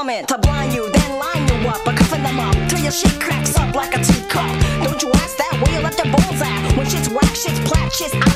Coming 0.09 0.25
to 0.25 0.37
blind 0.39 0.73
you, 0.73 0.89
then 0.91 1.19
line 1.19 1.47
you 1.47 1.69
up, 1.69 1.81
but 1.85 1.95
cuffing 1.95 2.23
them 2.23 2.39
up 2.39 2.55
till 2.67 2.79
your 2.79 2.91
shit 2.91 3.19
cracks 3.21 3.55
up 3.55 3.75
like 3.75 3.95
a 3.95 4.03
teacup. 4.03 4.49
Don't 4.83 5.01
you 5.03 5.11
ask 5.13 5.37
that 5.37 5.61
where 5.61 5.75
you 5.75 5.81
left 5.81 5.97
your 5.99 6.11
balls 6.11 6.41
at? 6.41 6.77
When 6.77 6.87
shit's 6.87 7.09
whack, 7.09 7.35
shit's 7.35 7.59
plat, 7.59 7.91
shit's 7.93 8.28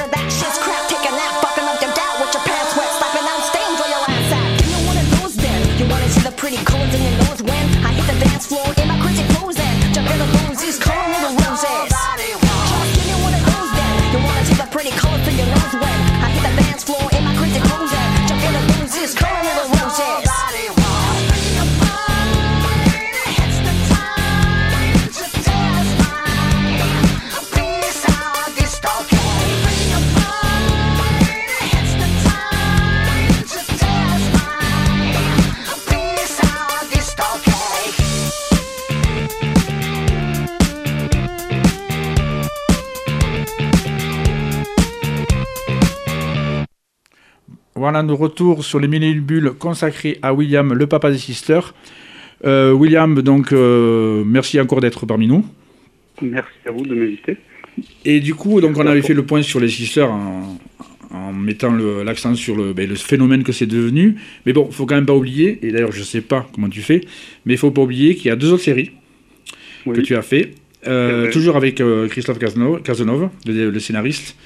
Voilà, 47.83 48.01
nous 48.01 48.15
retour 48.15 48.63
sur 48.63 48.79
les 48.79 48.87
mini-bulles 48.87 49.51
consacrées 49.59 50.17
à 50.21 50.33
William, 50.33 50.71
le 50.71 50.87
papa 50.87 51.11
des 51.11 51.17
sisters. 51.17 51.73
Euh, 52.45 52.71
William, 52.71 53.21
donc, 53.21 53.51
euh, 53.51 54.23
merci 54.25 54.57
encore 54.57 54.79
d'être 54.79 55.05
parmi 55.05 55.27
nous. 55.27 55.45
Merci 56.21 56.47
à 56.65 56.71
vous 56.71 56.85
de 56.85 56.95
m'inviter. 56.95 57.35
Et 58.05 58.21
du 58.21 58.35
coup, 58.35 58.61
donc, 58.61 58.77
on 58.77 58.87
avait 58.87 59.01
fait 59.01 59.13
le 59.13 59.25
point 59.25 59.41
sur 59.41 59.59
les 59.59 59.67
sisters 59.67 60.09
en, 60.09 61.33
mettant 61.33 61.73
l'accent 62.05 62.35
sur 62.35 62.55
ben, 62.73 62.87
le, 62.87 62.95
phénomène 62.95 63.43
que 63.43 63.51
c'est 63.51 63.65
devenu. 63.65 64.15
Mais 64.45 64.53
bon, 64.53 64.65
il 64.69 64.73
faut 64.73 64.85
quand 64.85 64.95
même 64.95 65.05
pas 65.05 65.15
oublier, 65.15 65.59
et 65.61 65.73
d'ailleurs, 65.73 65.91
je 65.91 65.99
ne 65.99 66.05
sais 66.05 66.21
pas 66.21 66.47
comment 66.55 66.69
tu 66.69 66.81
fais, 66.81 67.01
mais 67.45 67.55
il 67.55 67.57
faut 67.57 67.71
pas 67.71 67.81
oublier 67.81 68.15
qu'il 68.15 68.27
y 68.27 68.31
a 68.31 68.37
deux 68.37 68.53
autres 68.53 68.63
séries 68.63 68.91
que 69.83 69.99
tu 69.99 70.15
as 70.15 70.21
fait, 70.21 70.51
euh, 70.87 71.29
toujours 71.33 71.57
avec 71.57 71.83
Christophe 72.09 72.39
Cazenove, 72.39 73.29
le, 73.45 73.79
scénariste. 73.79 74.37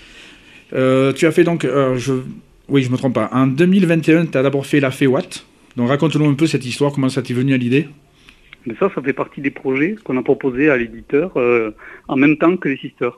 tu 0.72 0.76
as 1.28 1.32
fait 1.32 1.44
donc, 1.44 1.68
je, 1.98 2.14
oui, 2.70 2.84
je 2.84 2.92
me 2.92 2.98
trompe 2.98 3.14
pas. 3.14 3.30
En 3.32 3.48
2021, 3.48 4.26
tu 4.28 4.38
as 4.38 4.44
d'abord 4.44 4.66
fait 4.66 4.80
la 4.80 4.90
Watt. 5.04 5.46
Donc 5.78 5.90
raconte-nous 5.90 6.28
un 6.28 6.34
peu 6.34 6.48
cette 6.48 6.66
histoire, 6.66 6.92
comment 6.92 7.10
ça 7.10 7.22
t'est 7.22 7.34
venu 7.34 7.54
à 7.54 7.58
l'idée? 7.58 7.88
Mais 8.66 8.74
ça, 8.80 8.92
ça 8.94 9.02
fait 9.02 9.14
partie 9.14 9.40
des 9.40 9.52
projets 9.52 9.96
qu'on 10.04 10.18
a 10.18 10.24
proposés 10.24 10.70
à 10.70 10.76
l'éditeur 10.76 11.32
euh, 11.38 11.72
en 12.08 12.18
même 12.18 12.38
temps 12.38 12.58
que 12.58 12.68
les 12.68 12.78
Sisters. 12.78 13.18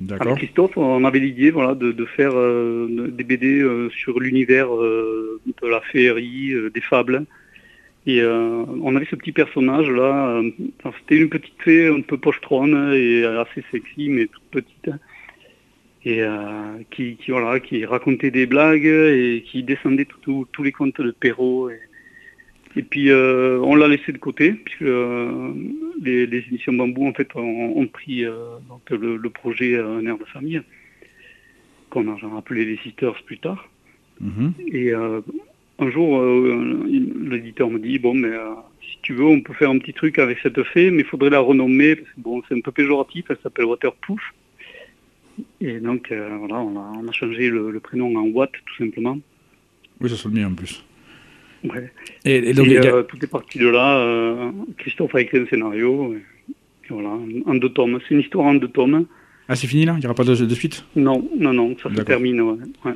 D'accord. 0.00 0.28
Avec 0.28 0.38
Christophe, 0.38 0.76
on 0.76 1.04
avait 1.04 1.20
l'idée 1.20 1.50
voilà, 1.50 1.74
de, 1.74 2.04
faire 2.06 2.32
euh, 2.34 3.12
des 3.12 3.22
BD 3.22 3.60
euh, 3.60 3.90
sur 3.90 4.18
l'univers 4.18 4.68
de 4.70 5.68
la 5.68 5.80
féerie, 5.82 6.54
des 6.72 6.80
fables. 6.80 7.26
Et 8.06 8.24
on 8.24 8.96
avait 8.96 9.06
ce 9.10 9.14
petit 9.14 9.30
personnage 9.30 9.88
là, 9.90 10.40
c'était 10.98 11.20
une 11.20 11.28
petite 11.28 11.60
fée 11.62 11.86
un 11.86 12.00
peu 12.00 12.16
pochetronne 12.16 12.94
et 12.94 13.24
assez 13.24 13.62
sexy, 13.70 14.08
mais 14.08 14.26
toute 14.26 14.64
petite. 14.64 14.90
Et 16.04 16.22
qui, 16.90 17.18
voilà, 17.28 17.60
qui 17.60 17.84
racontait 17.84 18.30
des 18.30 18.46
blagues 18.46 18.86
et 18.86 19.44
qui 19.46 19.62
descendait 19.62 20.06
tous 20.22 20.62
les 20.62 20.72
contes 20.72 21.00
de 21.00 21.10
Perrault. 21.10 21.70
Et, 22.76 22.82
puis 22.82 23.12
on 23.12 23.74
l'a 23.74 23.88
laissé 23.88 24.12
de 24.12 24.18
côté, 24.18 24.52
puisque 24.52 24.90
les, 26.02 26.44
émissions 26.48 26.72
Bambou 26.72 27.06
en 27.06 27.12
fait 27.12 27.28
ont, 27.34 27.86
pris 27.86 28.22
le, 28.22 29.28
projet 29.28 29.78
Un 29.78 30.06
air 30.06 30.16
de 30.16 30.24
famille, 30.24 30.62
qu'on 31.90 32.08
a 32.08 32.38
appelé 32.38 32.64
les 32.64 32.78
Sisters 32.78 33.22
plus 33.24 33.38
tard. 33.38 33.68
Mhm. 34.20 34.52
Et 34.72 34.92
un 34.92 35.90
jour, 35.90 36.22
l'éditeur 36.22 37.70
me 37.70 37.78
dit, 37.78 37.98
bon, 37.98 38.14
mais 38.14 38.32
si 38.82 38.98
tu 39.02 39.14
veux, 39.14 39.24
on 39.24 39.40
peut 39.40 39.54
faire 39.54 39.70
un 39.70 39.78
petit 39.78 39.94
truc 39.94 40.18
avec 40.18 40.38
cette 40.42 40.62
fée, 40.62 40.90
mais 40.90 41.02
il 41.02 41.04
faudrait 41.06 41.30
la 41.30 41.40
renommer, 41.40 41.96
parce 41.96 42.10
que 42.10 42.20
bon, 42.20 42.42
c'est 42.48 42.54
un 42.54 42.60
peu 42.60 42.72
péjoratif, 42.72 43.26
elle 43.28 43.38
s'appelle 43.42 43.66
Waterproof. 43.66 44.20
Et 45.60 45.80
donc, 45.80 46.10
euh, 46.10 46.36
voilà, 46.38 46.60
on 46.60 47.08
a, 47.08 47.12
changé 47.12 47.50
le, 47.50 47.78
prénom 47.80 48.14
en 48.16 48.24
Watt, 48.28 48.50
tout 48.52 48.84
simplement. 48.84 49.18
Oui, 50.00 50.08
ça 50.08 50.16
sonne 50.16 50.32
bien 50.32 50.48
en 50.48 50.54
plus. 50.54 50.84
Ouais. 51.64 51.92
Et, 52.24 52.52
donc, 52.54 52.68
euh, 52.68 53.02
tout 53.02 53.22
est 53.22 53.26
parti 53.26 53.58
de 53.58 53.68
là. 53.68 53.98
Euh, 53.98 54.50
Christophe 54.78 55.14
a 55.14 55.20
écrit 55.20 55.38
un 55.38 55.46
scénario. 55.46 56.14
Et, 56.14 56.22
voilà, 56.88 57.16
en 57.46 57.54
deux 57.54 57.68
tomes. 57.70 57.98
C'est 58.02 58.14
une 58.14 58.20
histoire 58.20 58.46
en 58.46 58.54
deux 58.54 58.68
tomes. 58.68 59.06
Ah, 59.48 59.56
c'est 59.56 59.66
fini 59.66 59.84
là? 59.84 59.94
Il 59.96 60.00
n'y 60.00 60.06
aura 60.06 60.14
pas 60.14 60.24
de, 60.24 60.34
suite? 60.54 60.84
Non, 60.96 61.28
non, 61.38 61.52
non, 61.52 61.76
ça 61.82 61.94
se 61.94 62.02
termine. 62.02 62.40
Ouais. 62.40 62.94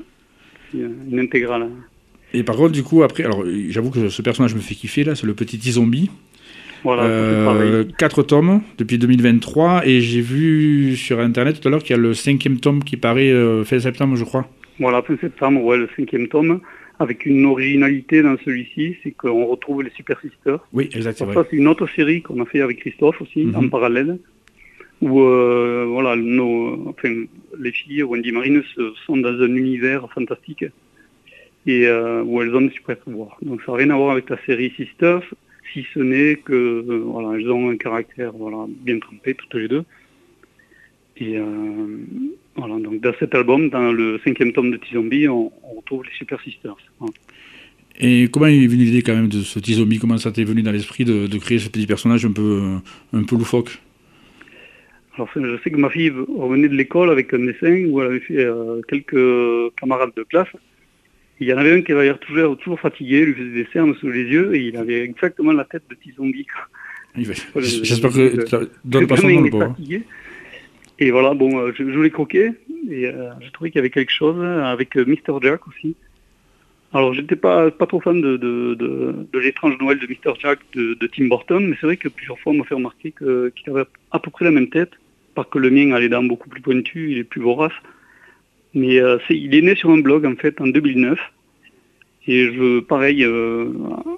Une 0.72 1.18
intégrale. 1.18 1.68
Et 2.32 2.42
par 2.42 2.56
contre, 2.56 2.72
du 2.72 2.82
coup, 2.82 3.02
après, 3.02 3.24
alors 3.24 3.44
j'avoue 3.68 3.90
que 3.90 4.08
ce 4.08 4.22
personnage 4.22 4.54
me 4.54 4.60
fait 4.60 4.74
kiffer 4.74 5.04
là, 5.04 5.14
c'est 5.14 5.26
le 5.26 5.34
petit 5.34 5.58
zombie. 5.70 6.10
Voilà, 6.84 7.04
euh, 7.04 7.84
quatre 7.98 8.22
tomes 8.22 8.60
depuis 8.76 8.98
2023 8.98 9.86
et 9.86 10.02
j'ai 10.02 10.20
vu 10.20 10.96
sur 10.96 11.18
internet 11.18 11.58
tout 11.58 11.66
à 11.66 11.70
l'heure 11.70 11.82
qu'il 11.82 11.96
y 11.96 11.98
a 11.98 12.02
le 12.02 12.12
cinquième 12.12 12.60
tome 12.60 12.84
qui 12.84 12.98
paraît 12.98 13.32
euh, 13.32 13.64
fin 13.64 13.78
septembre, 13.78 14.16
je 14.16 14.24
crois. 14.24 14.46
Voilà, 14.78 15.00
fin 15.02 15.16
septembre, 15.16 15.64
ouais, 15.64 15.78
le 15.78 15.88
cinquième 15.96 16.28
tome, 16.28 16.60
avec 16.98 17.24
une 17.24 17.46
originalité 17.46 18.22
dans 18.22 18.36
celui-ci, 18.44 18.96
c'est 19.02 19.12
qu'on 19.12 19.46
retrouve 19.46 19.82
les 19.82 19.90
Super 19.96 20.20
Sisters. 20.20 20.60
Oui, 20.74 20.90
exactement. 20.94 21.32
Ça, 21.32 21.46
c'est 21.50 21.56
une 21.56 21.68
autre 21.68 21.88
série 21.96 22.20
qu'on 22.20 22.40
a 22.42 22.44
fait 22.44 22.60
avec 22.60 22.80
Christophe 22.80 23.20
aussi, 23.22 23.44
mhm. 23.44 23.56
en 23.56 23.68
parallèle, 23.68 24.18
où 25.00 25.22
euh, 25.22 25.86
voilà, 25.88 26.16
nos, 26.16 26.88
enfin, 26.90 27.24
les 27.58 27.72
filles, 27.72 28.02
Wendy 28.02 28.30
Marine, 28.30 28.62
sont 29.06 29.16
dans 29.16 29.40
un 29.40 29.54
univers 29.54 30.06
fantastique 30.12 30.66
et 31.66 31.86
euh, 31.86 32.22
où 32.22 32.42
elles 32.42 32.54
ont 32.54 32.60
des 32.60 32.70
super 32.70 32.96
pouvoirs. 32.98 33.38
Donc 33.42 33.62
ça 33.64 33.72
n'a 33.72 33.78
rien 33.78 33.90
à 33.90 33.96
voir 33.96 34.10
avec 34.10 34.28
la 34.28 34.36
série 34.44 34.72
Sisters, 34.76 35.22
si 35.74 35.84
ce 35.92 35.98
n'est 35.98 36.36
que 36.36 36.52
euh, 36.54 37.02
voilà, 37.04 37.36
elles 37.36 37.50
ont 37.50 37.68
un 37.68 37.76
caractère 37.76 38.32
voilà, 38.32 38.64
bien 38.68 38.98
trempé 39.00 39.34
toutes 39.34 39.54
les 39.54 39.68
deux. 39.68 39.84
Et 41.16 41.36
euh, 41.36 41.44
voilà, 42.56 42.78
donc 42.78 43.00
dans 43.00 43.12
cet 43.18 43.34
album, 43.34 43.68
dans 43.68 43.92
le 43.92 44.20
cinquième 44.24 44.52
tome 44.52 44.70
de 44.70 44.76
T-Zombie, 44.76 45.28
on, 45.28 45.52
retrouve 45.76 46.04
les 46.04 46.16
Super 46.16 46.40
Sisters. 46.40 46.76
Et 48.00 48.28
comment 48.32 48.46
est 48.46 48.66
venue 48.66 48.84
l'idée 48.84 49.02
quand 49.02 49.14
même 49.14 49.28
de 49.28 49.42
ce 49.42 49.58
T-Zombie 49.58 49.98
Comment 49.98 50.18
ça 50.18 50.32
t'est 50.32 50.44
venu 50.44 50.62
dans 50.62 50.72
l'esprit 50.72 51.04
de, 51.04 51.38
créer 51.38 51.58
ce 51.58 51.68
petit 51.68 51.86
personnage 51.86 52.24
un 52.24 52.32
peu, 52.32 52.78
un 53.12 53.24
peu 53.24 53.36
loufoque? 53.36 53.78
Alors, 55.16 55.28
je 55.36 55.58
sais 55.62 55.70
que 55.70 55.76
ma 55.76 55.90
fille 55.90 56.10
revenait 56.10 56.68
de 56.68 56.74
l'école 56.74 57.10
avec 57.10 57.32
un 57.34 57.38
dessin 57.38 57.84
où 57.86 58.00
elle 58.00 58.08
avait 58.08 58.20
fait 58.20 58.48
quelques 58.88 59.74
camarades 59.76 60.10
de 60.16 60.22
classe. 60.24 60.48
Il 61.40 61.48
y 61.48 61.52
en 61.52 61.58
avait 61.58 61.72
un 61.72 61.82
qui 61.82 61.92
avait 61.92 62.04
l'air 62.04 62.18
toujours, 62.18 62.56
toujours 62.56 62.80
fatigué, 62.80 63.24
lui 63.24 63.34
faisait 63.34 63.64
des 63.64 63.68
cernes 63.72 63.94
sous 63.96 64.08
les 64.08 64.22
yeux 64.22 64.54
et 64.54 64.60
il 64.60 64.76
avait 64.76 65.02
exactement 65.02 65.52
la 65.52 65.64
tête 65.64 65.82
de 65.90 65.94
petit 65.94 66.12
zombie. 66.12 66.46
J'espère 67.16 68.12
que 68.12 68.46
ça 68.46 68.60
donne 68.84 69.06
pas 69.06 69.16
son 69.16 69.28
nom, 69.28 69.60
hein. 69.60 69.76
Et 70.98 71.10
voilà, 71.10 71.34
bon, 71.34 71.58
euh, 71.58 71.72
je, 71.76 71.90
je 71.90 71.98
l'ai 71.98 72.10
croqué 72.10 72.52
et 72.88 73.06
euh, 73.06 73.30
j'ai 73.40 73.50
trouvé 73.50 73.70
qu'il 73.70 73.78
y 73.78 73.80
avait 73.80 73.90
quelque 73.90 74.12
chose 74.12 74.42
avec 74.42 74.96
euh, 74.96 75.04
Mr. 75.04 75.40
Jack 75.42 75.66
aussi. 75.66 75.96
Alors, 76.92 77.12
j'étais 77.12 77.34
pas, 77.34 77.72
pas 77.72 77.86
trop 77.86 78.00
fan 78.00 78.20
de, 78.20 78.36
de, 78.36 79.38
l'étrange 79.38 79.76
Noël 79.80 79.98
de 79.98 80.06
Mr. 80.06 80.38
Jack 80.40 80.60
de, 80.74 81.10
Tim 81.12 81.26
Burton, 81.26 81.66
mais 81.66 81.76
c'est 81.80 81.86
vrai 81.86 81.96
que 81.96 82.08
plusieurs 82.08 82.38
fois 82.38 82.52
on 82.52 82.58
m'a 82.58 82.64
fait 82.64 82.76
remarquer 82.76 83.12
qu'il 83.12 83.70
avait 83.70 83.86
à 84.12 84.20
peu 84.20 84.30
près 84.30 84.44
la 84.44 84.52
même 84.52 84.68
tête, 84.68 84.92
par 85.34 85.48
que 85.48 85.58
le 85.58 85.70
mien 85.70 85.90
a 85.92 85.98
les 85.98 86.08
dents 86.08 86.22
beaucoup 86.22 86.48
plus 86.48 86.62
pointues, 86.62 87.10
il 87.10 87.18
est 87.18 87.24
plus 87.24 87.40
vorace. 87.40 87.72
Mais 88.74 88.98
euh, 88.98 89.18
il 89.30 89.54
est 89.54 89.62
né 89.62 89.74
sur 89.76 89.90
un 89.90 89.98
blog 89.98 90.26
en 90.26 90.34
fait 90.34 90.60
en 90.60 90.66
2009. 90.66 91.18
Et 92.26 92.52
je, 92.52 92.80
pareil, 92.80 93.22
euh, 93.24 93.70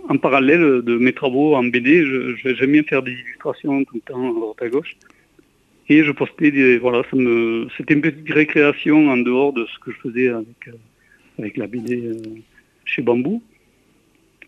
en 0.08 0.16
parallèle 0.16 0.82
de 0.82 0.96
mes 0.96 1.12
travaux 1.12 1.56
en 1.56 1.64
BD, 1.64 2.04
j'aime 2.44 2.72
bien 2.72 2.82
faire 2.84 3.02
des 3.02 3.12
illustrations 3.12 3.84
tout 3.84 3.96
le 3.96 4.00
temps 4.00 4.30
à 4.30 4.32
droite 4.32 4.62
à 4.62 4.68
gauche. 4.68 4.96
Et 5.88 6.04
je 6.04 6.12
postais 6.12 6.50
des, 6.50 6.78
voilà, 6.78 7.02
c'était 7.76 7.94
une 7.94 8.00
petite 8.00 8.32
récréation 8.32 9.08
en 9.08 9.16
dehors 9.16 9.52
de 9.52 9.66
ce 9.66 9.78
que 9.80 9.92
je 9.92 9.98
faisais 9.98 10.28
avec, 10.28 10.68
euh, 10.68 10.72
avec 11.38 11.56
la 11.56 11.66
BD 11.66 12.12
chez 12.84 13.02
Bambou. 13.02 13.42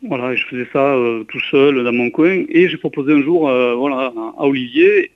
Voilà, 0.02 0.36
je 0.36 0.44
faisais 0.46 0.68
ça 0.72 0.96
tout 1.28 1.40
seul 1.50 1.82
dans 1.82 1.92
mon 1.92 2.10
coin. 2.10 2.44
Et 2.48 2.68
j'ai 2.68 2.76
proposé 2.76 3.12
un 3.12 3.22
jour, 3.22 3.40
voilà, 3.40 4.12
à 4.16 4.46
Olivier, 4.46 5.10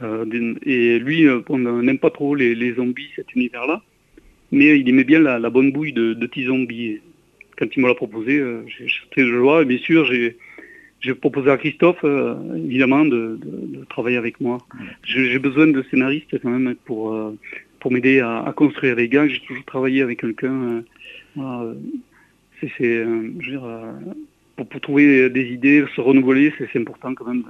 et 0.00 0.98
lui, 0.98 1.26
on 1.50 1.58
n'aime 1.58 1.98
pas 1.98 2.08
trop 2.08 2.34
les 2.34 2.72
zombies, 2.72 3.10
cet 3.14 3.34
univers-là 3.34 3.82
mais 4.52 4.78
il 4.78 4.88
aimait 4.88 5.04
bien 5.04 5.20
la, 5.20 5.50
bonne 5.50 5.72
bouille 5.72 5.92
de, 5.92 6.14
de 6.14 6.30
zombie 6.42 7.00
Quand 7.58 7.66
il 7.74 7.82
me 7.82 7.88
l'a 7.88 7.94
proposé, 7.94 8.38
euh, 8.38 8.62
j'ai 8.66 8.86
très 9.10 9.22
de 9.22 9.28
joie. 9.28 9.62
Et 9.62 9.64
bien 9.64 9.78
sûr, 9.78 10.04
j'ai 10.04 11.14
proposé 11.14 11.50
à 11.50 11.56
Christophe, 11.56 12.04
euh, 12.04 12.34
évidemment, 12.56 13.04
de, 13.04 13.38
travailler 13.88 14.16
avec 14.16 14.40
moi. 14.40 14.58
J'ai 15.04 15.38
besoin 15.38 15.66
de 15.66 15.82
scénaristes 15.90 16.38
quand 16.40 16.50
même 16.50 16.74
pour, 16.84 17.14
euh, 17.14 17.36
pour 17.80 17.92
m'aider 17.92 18.20
à, 18.20 18.52
construire 18.56 18.96
les 18.96 19.08
gars. 19.08 19.28
J'ai 19.28 19.40
toujours 19.40 19.64
travaillé 19.64 20.02
avec 20.02 20.20
quelqu'un. 20.20 20.82
c'est, 22.78 23.04
pour, 24.56 24.66
pour, 24.68 24.80
trouver 24.80 25.28
des 25.30 25.46
idées, 25.52 25.84
se 25.94 26.00
renouveler, 26.00 26.52
c'est 26.58 26.78
important 26.78 27.14
quand 27.14 27.26
même. 27.26 27.44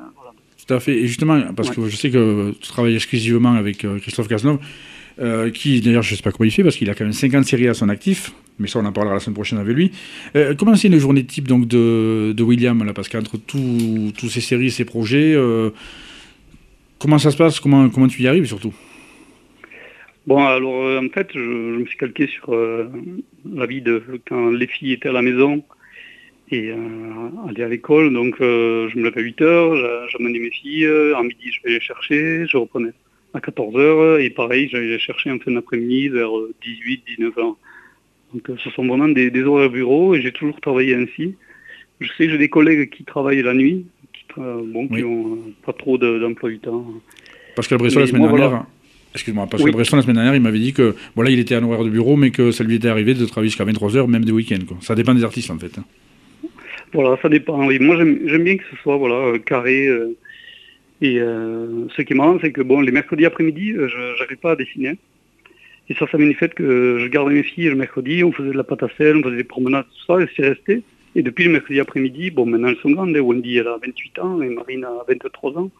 Tout 0.66 0.74
à 0.74 0.80
fait. 0.80 0.96
Et 0.96 1.06
justement, 1.06 1.40
parce 1.54 1.70
que 1.70 1.88
je 1.88 1.96
sais 1.96 2.10
que 2.10 2.52
tu 2.60 2.68
travailles 2.68 2.94
exclusivement 2.94 3.52
avec 3.52 3.86
Christophe 4.00 4.28
Cazeneuve, 4.28 4.58
euh, 5.20 5.50
qui 5.50 5.80
d'ailleurs 5.80 6.02
je 6.02 6.10
ne 6.10 6.16
sais 6.16 6.22
pas 6.24 6.32
comment 6.32 6.44
il 6.44 6.50
fait 6.50 6.64
parce 6.64 6.74
qu'il 6.74 6.90
a 6.90 6.94
quand 6.94 7.04
même 7.04 7.12
50 7.12 7.44
séries 7.44 7.68
à 7.68 7.74
son 7.74 7.88
actif, 7.88 8.32
mais 8.58 8.66
ça 8.66 8.80
on 8.80 8.84
en 8.84 8.90
parlera 8.90 9.14
la 9.14 9.20
semaine 9.20 9.34
prochaine 9.34 9.60
avec 9.60 9.76
lui. 9.76 9.92
Euh, 10.34 10.54
comment 10.58 10.74
c'est 10.74 10.88
une 10.88 10.98
journée 10.98 11.24
type 11.24 11.46
donc 11.46 11.68
de, 11.68 12.32
de 12.36 12.42
William 12.42 12.82
là? 12.82 12.92
Parce 12.92 13.08
qu'entre 13.08 13.36
tous 13.36 14.28
ces 14.28 14.40
séries, 14.40 14.72
ces 14.72 14.84
projets, 14.84 15.32
euh, 15.36 15.70
comment 16.98 17.18
ça 17.18 17.30
se 17.30 17.36
passe? 17.36 17.60
Comment, 17.60 17.88
comment 17.90 18.08
tu 18.08 18.22
y 18.22 18.26
arrives 18.26 18.46
surtout? 18.46 18.74
Bon, 20.26 20.44
alors 20.44 21.00
en 21.00 21.08
fait, 21.10 21.28
je, 21.32 21.38
me 21.38 21.86
suis 21.86 21.98
calqué 21.98 22.26
sur 22.26 22.52
la 22.52 23.66
vie 23.66 23.82
de 23.82 24.02
quand 24.26 24.50
les 24.50 24.66
filles 24.66 24.94
étaient 24.94 25.10
à 25.10 25.12
la 25.12 25.22
maison 25.22 25.62
et 26.50 26.72
allaient 27.48 27.64
à 27.64 27.68
l'école. 27.68 28.12
Donc 28.12 28.36
je 28.40 28.98
me 28.98 29.04
levais 29.04 29.20
à 29.20 29.22
8 29.22 29.42
heures, 29.42 30.08
j'amenais 30.10 30.38
mes 30.38 30.50
filles, 30.50 30.86
à 30.86 31.22
midi 31.22 31.50
je 31.50 31.62
vais 31.64 31.74
les 31.74 31.80
chercher, 31.80 32.46
je 32.46 32.56
reprenais 32.56 32.92
à 33.34 33.40
14h. 33.40 34.20
Et 34.20 34.30
pareil, 34.30 34.68
j'allais 34.70 34.98
chercher 34.98 35.30
en 35.30 35.38
fin 35.38 35.50
d'après-midi 35.50 36.08
vers 36.08 36.30
18, 36.62 37.02
19 37.18 37.34
h 37.34 37.54
Donc 38.32 38.50
euh, 38.50 38.56
ce 38.62 38.70
sont 38.70 38.86
vraiment 38.86 39.08
des, 39.08 39.30
des 39.30 39.42
horaires 39.42 39.70
bureau 39.70 40.14
et 40.14 40.22
j'ai 40.22 40.32
toujours 40.32 40.60
travaillé 40.60 40.94
ainsi. 40.94 41.34
Je 42.00 42.08
sais 42.16 42.26
que 42.26 42.30
j'ai 42.30 42.38
des 42.38 42.48
collègues 42.48 42.90
qui 42.90 43.04
travaillent 43.04 43.42
la 43.42 43.54
nuit, 43.54 43.86
qui, 44.12 44.24
bon, 44.36 44.88
qui 44.88 45.04
ont 45.04 45.34
euh, 45.34 45.52
pas 45.64 45.72
trop 45.72 45.98
d'emploi 45.98 46.50
du 46.50 46.58
temps. 46.58 46.86
Pascal 47.56 47.78
Bresson 47.78 48.00
la 48.00 48.06
semaine 48.06 48.22
dernière, 48.22 48.64
excuse-moi, 49.14 49.46
Pascal 49.46 49.72
Bresson 49.72 49.96
la 49.96 50.02
semaine 50.02 50.16
dernière, 50.16 50.34
il 50.34 50.42
m'avait 50.42 50.58
dit 50.58 50.72
que 50.72 50.96
voilà, 51.14 51.30
il 51.30 51.38
était 51.38 51.54
à 51.54 51.58
un 51.58 51.64
horaire 51.64 51.84
de 51.84 51.90
bureau, 51.90 52.16
mais 52.16 52.30
que 52.30 52.50
ça 52.50 52.64
lui 52.64 52.74
était 52.74 52.88
arrivé 52.88 53.14
de 53.14 53.24
travailler 53.26 53.50
jusqu'à 53.50 53.64
23h, 53.64 54.08
même 54.08 54.24
des 54.24 54.32
week-ends. 54.32 54.76
Ça 54.80 54.94
dépend 54.94 55.14
des 55.14 55.24
artistes 55.24 55.50
en 55.50 55.58
fait. 55.58 55.78
Hein. 55.78 55.84
Voilà, 56.94 57.18
ça 57.20 57.28
dépend. 57.28 57.58
Moi 57.58 57.96
j'aime 57.96 58.44
bien 58.44 58.56
que 58.56 58.64
ce 58.70 58.76
soit 58.76 58.96
voilà, 58.96 59.16
euh, 59.16 59.38
carré. 59.38 59.88
Et 61.00 61.20
euh, 61.20 61.86
ce 61.94 62.02
qui 62.02 62.12
est 62.12 62.16
marrant, 62.16 62.38
c'est 62.40 62.52
que 62.52 62.62
bon, 62.62 62.80
les 62.80 62.92
mercredis 62.92 63.26
après-midi, 63.26 63.72
euh, 63.72 63.88
je 63.88 64.22
n'arrive 64.22 64.38
pas 64.38 64.52
à 64.52 64.56
dessiner. 64.56 64.96
Et 65.90 65.94
ça, 65.94 66.06
ça 66.10 66.16
fait 66.38 66.54
que 66.54 66.98
je 66.98 67.06
gardais 67.08 67.34
mes 67.34 67.42
filles 67.42 67.68
le 67.68 67.74
mercredi, 67.74 68.24
on 68.24 68.32
faisait 68.32 68.52
de 68.52 68.56
la 68.56 68.64
pâte 68.64 68.84
à 68.84 68.88
sel, 68.96 69.16
on 69.16 69.22
faisait 69.22 69.36
des 69.36 69.44
promenades, 69.44 69.84
tout 69.84 70.14
ça, 70.14 70.22
et 70.22 70.26
c'est 70.34 70.48
resté. 70.48 70.82
Et 71.14 71.22
depuis 71.22 71.44
le 71.44 71.50
mercredi 71.50 71.78
après-midi, 71.78 72.30
bon, 72.30 72.46
maintenant 72.46 72.68
elles 72.68 72.78
sont 72.78 72.90
grandes, 72.90 73.14
hein. 73.14 73.20
Wendy 73.20 73.58
elle 73.58 73.68
a 73.68 73.76
28 73.76 74.18
ans 74.20 74.40
et 74.40 74.48
Marine 74.48 74.84
a 74.84 75.04
23 75.06 75.58
ans. 75.58 75.70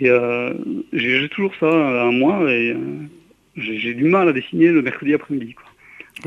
Et 0.00 0.10
euh, 0.10 0.52
j'ai 0.92 1.28
toujours 1.28 1.54
ça 1.60 1.68
en 1.68 2.12
moi 2.12 2.50
et 2.50 2.74
j'ai 3.56 3.94
du 3.94 4.04
mal 4.04 4.28
à 4.28 4.32
dessiner 4.32 4.68
le 4.68 4.82
mercredi 4.82 5.14
après-midi. 5.14 5.54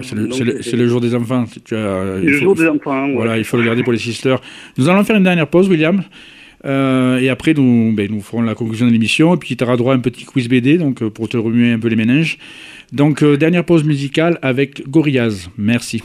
C'est 0.01 0.75
le, 0.75 0.88
jour 0.88 1.01
des 1.01 1.15
enfants. 1.15 1.45
Tu 1.65 1.75
as, 1.75 2.17
le 2.17 2.32
jour 2.38 2.56
des 2.56 2.67
enfants. 2.67 3.10
Voilà, 3.13 3.38
il 3.38 3.43
faut 3.43 3.58
le 3.58 3.63
garder 3.63 3.84
pour 3.84 3.93
les 3.93 3.99
sisters. 3.99 4.39
Nous 4.77 4.89
allons 4.89 5.03
faire 5.03 5.15
une 5.15 5.23
dernière 5.23 5.47
pause, 5.47 5.69
William. 5.69 6.03
Euh, 6.65 7.19
et 7.19 7.29
après, 7.29 7.53
nous, 7.53 7.93
ben, 7.93 8.10
nous 8.10 8.21
ferons 8.21 8.41
la 8.41 8.56
conclusion 8.56 8.88
de 8.88 8.91
l'émission. 8.91 9.34
Et 9.36 9.38
puis, 9.38 9.56
tu 9.56 9.63
auras 9.63 9.77
droit 9.77 9.93
à 9.93 9.97
un 9.97 9.99
petit 9.99 10.25
quiz 10.25 10.47
BD 10.47 10.77
donc, 10.77 11.01
euh, 11.01 11.10
pour 11.10 11.29
te 11.29 11.38
remuer 11.38 11.73
un 11.73 11.79
peu 11.79 11.88
les 11.88 11.95
méninges. 11.95 12.38
Donc, 12.91 13.23
euh, 13.23 13.38
dernière 13.38 13.65
pause 13.65 13.84
musicale 13.84 14.39
avec 14.41 14.88
Gorillaz. 14.89 15.49
Merci. 15.58 16.03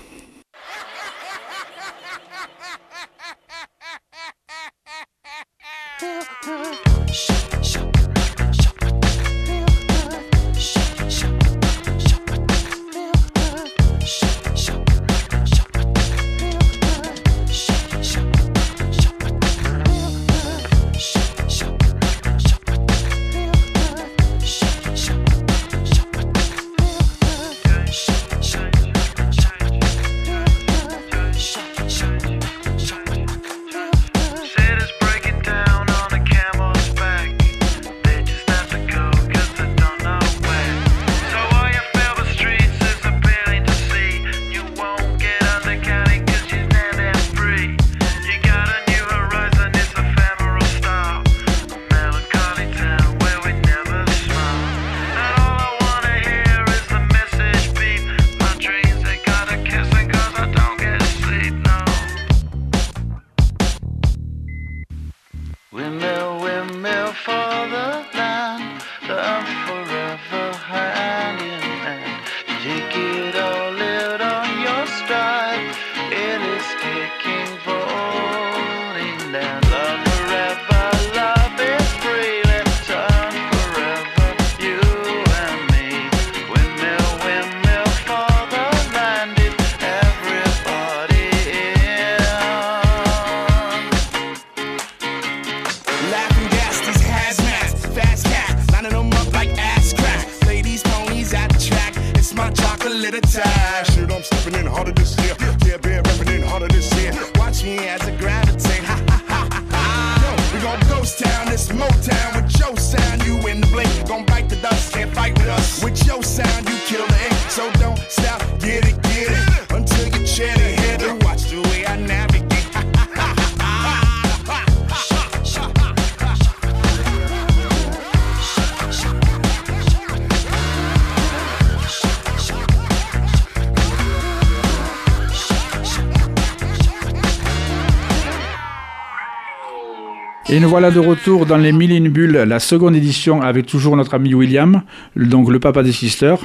Et 140.51 140.61
nous 140.61 140.69
voilà 140.71 140.91
de 140.91 140.99
retour 140.99 141.45
dans 141.45 141.59
les 141.59 141.73
Mille 141.73 141.93
et 141.93 141.97
une 141.97 142.09
bulles, 142.09 142.33
la 142.33 142.59
seconde 142.59 142.97
édition 142.97 143.43
avec 143.43 143.67
toujours 143.67 143.99
notre 143.99 144.15
ami 144.15 144.33
William, 144.33 144.81
donc 145.15 145.51
le 145.51 145.61
papa 145.61 145.83
des 145.83 145.93
sisters. 145.93 146.39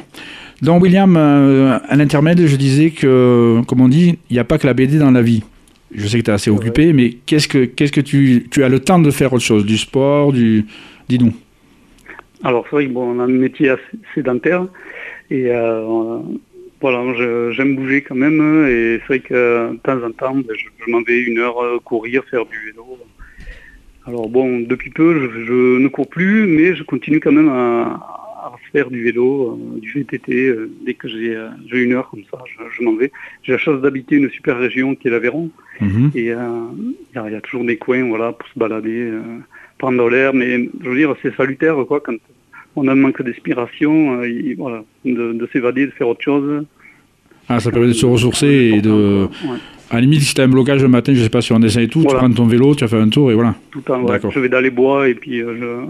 Donc 0.62 0.84
William, 0.84 1.16
euh, 1.16 1.80
à 1.88 1.96
l'intermède, 1.96 2.46
je 2.46 2.56
disais 2.58 2.90
que, 2.90 3.62
comme 3.66 3.80
on 3.80 3.88
dit, 3.88 4.20
il 4.30 4.34
n'y 4.34 4.40
a 4.40 4.44
pas 4.44 4.58
que 4.58 4.68
la 4.68 4.74
BD 4.74 4.98
dans 4.98 5.12
la 5.12 5.22
vie. 5.22 5.42
Je 5.96 6.06
sais 6.06 6.20
que 6.20 6.24
tu 6.26 6.32
es 6.32 6.34
assez 6.34 6.52
occupé, 6.52 6.92
mais 6.92 7.12
qu'est-ce 7.26 7.48
que, 7.48 7.64
qu'est-ce 7.64 7.94
que 7.94 8.02
tu, 8.02 8.46
tu 8.52 8.66
as 8.66 8.68
le 8.68 8.80
temps 8.80 9.00
de 9.00 9.10
faire 9.10 9.32
autre 9.32 9.46
chose? 9.46 9.66
Du 9.66 9.78
sport 9.78 10.34
du... 10.34 10.66
Dis-nous. 11.08 11.34
Alors 12.44 12.66
c'est 12.66 12.76
vrai 12.76 12.88
que 12.88 12.92
bon, 12.92 13.16
on 13.16 13.20
a 13.22 13.24
un 13.24 13.28
métier 13.28 13.70
assez 13.70 13.84
sédentaire 14.14 14.66
et 15.32 15.46
euh, 15.48 16.20
voilà, 16.82 17.02
j'aime 17.52 17.78
bouger 17.78 18.02
quand 18.02 18.16
même 18.16 18.68
et 18.68 19.00
c'est 19.00 19.08
vrai 19.08 19.20
que 19.20 19.72
de 19.72 19.78
temps 19.78 20.06
en 20.06 20.12
temps, 20.12 20.36
ben, 20.36 20.56
je, 20.58 20.66
je 20.86 20.92
m'en 20.92 21.02
vais 21.04 21.22
une 21.22 21.40
heure 21.40 21.58
euh, 21.64 21.80
courir, 21.86 22.22
faire 22.30 22.46
du 22.46 22.58
vélo. 22.66 23.00
Alors 24.06 24.28
bon, 24.30 24.60
depuis 24.62 24.90
peu, 24.90 25.16
je, 25.32 25.46
je 25.46 25.78
ne 25.80 25.88
cours 25.88 26.10
plus, 26.10 26.46
mais 26.48 26.76
je 26.76 26.84
continue 26.84 27.20
quand 27.22 27.32
même 27.32 27.50
à, 27.50 27.84
à 28.46 28.52
faire 28.74 28.90
du 28.90 29.02
vélo, 29.04 29.58
euh, 29.76 29.80
du 29.80 29.92
VTT. 29.94 30.48
euh, 30.48 30.70
dès 30.86 30.94
que 30.94 31.08
j'ai 31.08 31.36
euh, 31.36 31.48
j'ai 31.72 31.84
une 31.84 31.94
heure 31.94 32.10
comme 32.10 32.24
ça, 32.30 32.38
je, 32.46 32.64
je 32.78 32.84
m'en 32.84 32.96
vais. 32.96 33.12
J'ai 33.44 33.54
la 33.54 33.58
chance 33.58 33.82
d'habiter 33.82 34.18
une 34.18 34.30
super 34.30 34.58
région 34.58 34.96
qui 34.96 35.08
est 35.08 35.12
l'Aveyron. 35.12 35.50
Mhm. 35.80 36.12
Et 36.16 36.20
il 36.20 36.26
y, 36.26 36.32
a- 36.32 37.28
il 37.28 37.32
y 37.32 37.36
a 37.36 37.42
toujours 37.42 37.64
des 37.66 37.78
coins 37.78 38.04
voilà, 38.08 38.34
pour 38.34 38.48
se 38.50 38.60
balader, 38.60 39.12
prendre 39.78 40.10
l'air, 40.10 40.34
mais 40.34 40.70
je 40.84 40.90
veux 40.90 40.96
dire, 40.98 41.16
c'est 41.22 41.34
salutaire 41.36 41.76
quoi, 41.88 42.02
quand 42.02 42.16
on 42.76 42.88
a 42.88 42.92
un 42.92 42.96
manque 42.96 43.22
d'inspiration, 43.22 44.22
il- 44.24 44.56
voilà, 44.58 44.84
de, 45.06 45.32
de 45.34 45.50
s'évader, 45.54 45.86
de 45.86 45.92
faire 45.92 46.10
autre 46.10 46.22
chose. 46.24 46.66
Ah, 47.50 47.60
ça 47.60 47.72
permet 47.72 47.88
de 47.88 47.94
se 47.94 48.06
ressourcer 48.06 48.48
et 48.76 48.82
de... 48.82 49.24
Ouais, 49.46 49.58
À 49.94 49.98
la 49.98 50.02
limite, 50.02 50.22
si 50.22 50.34
tu 50.34 50.42
as 50.42 50.46
un 50.46 50.48
blocage 50.48 50.82
le 50.82 50.88
matin, 50.88 51.14
je 51.14 51.22
sais 51.22 51.30
pas, 51.30 51.42
sur 51.42 51.56
un 51.56 51.60
dessin 51.60 51.82
et 51.82 51.88
tout, 51.88 52.02
Voilà. 52.02 52.20
tu 52.20 52.26
prends 52.26 52.34
ton 52.34 52.48
vélo, 52.48 52.74
tu 52.74 52.84
vas 52.84 52.88
faire 52.88 53.00
un 53.02 53.10
tour 53.10 53.30
et 53.32 53.36
voilà. 53.36 53.54
tout 53.70 53.78
le 53.78 53.84
temps, 53.84 54.02
ouais. 54.04 54.20
Je 54.34 54.40
vais 54.40 54.50
dans 54.50 54.60
les 54.60 54.72
bois 54.72 55.08
et 55.08 55.14
puis 55.14 55.40
euh, 55.40 55.82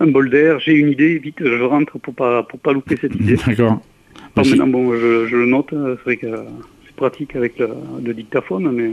un, 0.00 0.04
un 0.04 0.10
bol 0.10 0.28
d'air, 0.28 0.58
j'ai 0.58 0.72
une 0.74 0.88
idée, 0.90 1.18
vite 1.18 1.36
je 1.40 1.62
rentre 1.62 1.98
pour 2.00 2.14
pas 2.14 2.42
pour 2.42 2.58
pas 2.58 2.72
louper 2.72 2.96
cette 3.00 3.14
idée. 3.14 3.36
D'accord. 3.46 3.80
Alors 4.34 4.44
c'est- 4.44 4.56
maintenant, 4.56 4.66
bon, 4.66 4.92
je, 4.94 5.28
je 5.28 5.36
le 5.36 5.46
note, 5.46 5.72
euh, 5.72 5.94
c'est 5.98 6.02
vrai 6.04 6.16
que 6.16 6.26
c'est 6.86 6.96
pratique 6.96 7.36
avec 7.36 7.56
le, 7.60 7.68
le 8.04 8.12
dictaphone, 8.12 8.72
mais 8.72 8.90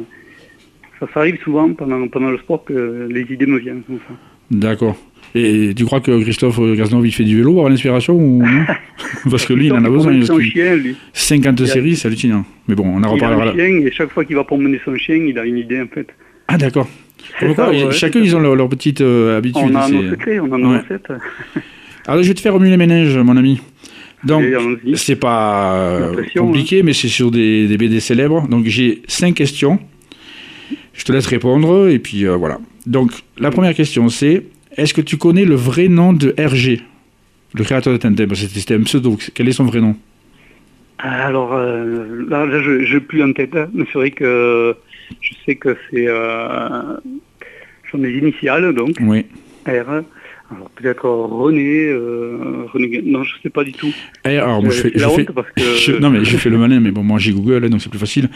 ça, 1.00 1.08
ça 1.12 1.21
arrive 1.21 1.39
souvent 1.43 1.74
pendant, 1.74 2.08
pendant 2.08 2.30
le 2.30 2.38
sport 2.38 2.63
que 2.63 3.08
les 3.10 3.21
idées 3.34 3.47
me 3.47 3.58
viennent 3.58 3.82
comme 3.88 3.97
ça. 4.08 4.13
D'accord. 4.52 4.98
Et 5.34 5.74
tu 5.76 5.86
crois 5.86 6.02
que 6.02 6.22
Christophe 6.22 6.60
Gaznov, 6.76 7.08
il 7.08 7.14
fait 7.14 7.24
du 7.24 7.38
vélo 7.38 7.52
pour 7.52 7.60
avoir 7.62 7.70
l'inspiration 7.70 8.16
ou 8.16 8.44
non? 8.46 8.66
Parce 9.32 9.46
que 9.46 9.54
lui, 9.54 9.68
il 9.68 9.74
en 9.74 9.84
a 9.86 9.90
besoin. 9.90 10.14
parce 10.16 10.28
son 10.28 10.40
chien, 10.42 10.76
lui. 10.76 10.96
50 11.14 11.60
Il 11.60 11.64
a- 11.64 11.68
séries, 11.68 11.96
c'est 11.96 12.08
hallucinant. 12.10 12.44
Mais 12.68 12.76
bon, 12.76 12.84
on 12.86 12.98
en 12.98 13.02
Il 13.02 13.06
a 13.06 13.08
reparlera 13.10 13.46
là. 13.46 13.54
chien 13.54 13.80
et 13.86 13.92
chaque 13.92 14.12
fois 14.12 14.26
qu'il 14.26 14.36
va 14.36 14.44
promener 14.44 14.80
son 14.84 14.96
chien, 14.98 15.16
il 15.16 15.38
a 15.40 15.46
une 15.46 15.58
idée 15.58 15.80
en 15.82 15.88
fait. 15.88 16.08
Ah, 16.50 16.58
d'accord. 16.58 16.88
Ouais, 17.42 17.56
Chacun, 17.92 18.20
ils 18.20 18.36
ont 18.36 18.40
leur, 18.40 18.56
leur 18.56 18.68
petite 18.68 19.00
euh, 19.00 19.38
habitude. 19.38 19.64
On 19.72 19.76
a 19.76 19.88
nos 19.88 20.10
secrets, 20.10 20.40
on 20.40 20.52
a 20.52 20.58
nos 20.58 20.72
Ouais. 20.72 20.80
recettes. 20.80 21.08
Alors, 22.08 22.22
je 22.24 22.28
vais 22.28 22.34
te 22.34 22.42
faire 22.42 22.54
remuer 22.54 22.70
les 22.72 22.78
ménages, 22.78 23.16
mon 23.18 23.38
ami. 23.38 23.62
Donc, 24.26 24.44
c'est 24.96 25.16
pas 25.16 25.76
euh, 25.76 26.14
pression, 26.14 26.48
compliqué, 26.48 26.84
mais 26.84 26.94
c'est 26.94 27.08
sur 27.08 27.32
des, 27.32 27.68
des 27.68 27.78
BD 27.78 28.00
célèbres. 28.02 28.48
Donc, 28.50 28.66
j'ai 28.66 29.02
cinq 29.08 29.36
questions. 29.36 29.80
Je 30.94 31.06
te 31.06 31.12
laisse 31.14 31.28
répondre, 31.28 31.88
et 31.90 32.00
puis 32.00 32.26
euh, 32.28 32.36
voilà. 32.36 32.60
Donc, 32.86 33.12
la 33.38 33.52
première 33.52 33.74
question, 33.74 34.10
c'est 34.10 34.44
est-ce 34.78 34.94
que 34.94 35.02
tu 35.02 35.17
connais 35.17 35.46
le 35.46 35.56
vrai 35.56 35.88
nom 35.88 36.13
de 36.13 36.34
Hergé, 36.38 36.82
le 37.54 37.63
créateur 37.63 37.94
de 37.94 37.98
que 37.98 38.36
C'était 38.36 38.76
un 38.76 38.84
pseudo. 38.84 39.17
Quel 39.34 39.48
est 39.48 39.54
son 39.54 39.65
vrai 39.65 39.82
nom? 39.82 39.96
Alors 41.00 41.54
euh, 41.54 42.26
là, 42.30 42.46
là, 42.46 42.62
je 42.62 42.94
n'ai 42.94 43.00
plus 43.00 43.24
en 43.24 43.34
tête, 43.34 43.56
hein, 43.56 43.67
mais 43.74 43.86
c'est 43.86 43.98
vrai 43.98 44.12
que 44.12 44.76
je 45.20 45.34
sais 45.46 45.56
que 45.56 45.76
c'est 45.89 46.06
euh, 46.08 46.98
sont 47.91 47.98
les 47.98 48.17
initiales, 48.17 48.74
donc 48.74 48.98
Oui. 49.02 49.26
R. 49.67 50.04
Alors 50.54 50.70
peut-être 50.72 51.08
René, 51.08 51.86
euh, 51.88 52.66
René, 52.74 53.02
non, 53.06 53.24
je 53.24 53.34
sais 53.42 53.50
pas 53.50 53.64
du 53.64 53.72
tout. 53.72 53.88
Alors, 54.26 54.62
moi, 54.62 54.70
je 54.72 54.82
fais, 54.82 54.90
c'est 54.94 55.00
je 55.00 55.04
la 55.04 55.10
fais- 55.10 55.22
honte 55.22 55.32
parce 55.34 55.48
que 55.56 55.62
je- 55.62 55.94
non, 55.98 56.10
mais 56.10 56.26
je 56.26 56.36
fais 56.38 56.50
le 56.50 56.58
malin, 56.58 56.80
mais 56.82 56.92
bon, 56.92 57.04
moi 57.04 57.20
j'ai 57.20 57.32
Google, 57.32 57.64
hein, 57.66 57.70
donc 57.70 57.82
c'est 57.82 57.90
plus 57.90 58.00
facile. 58.00 58.30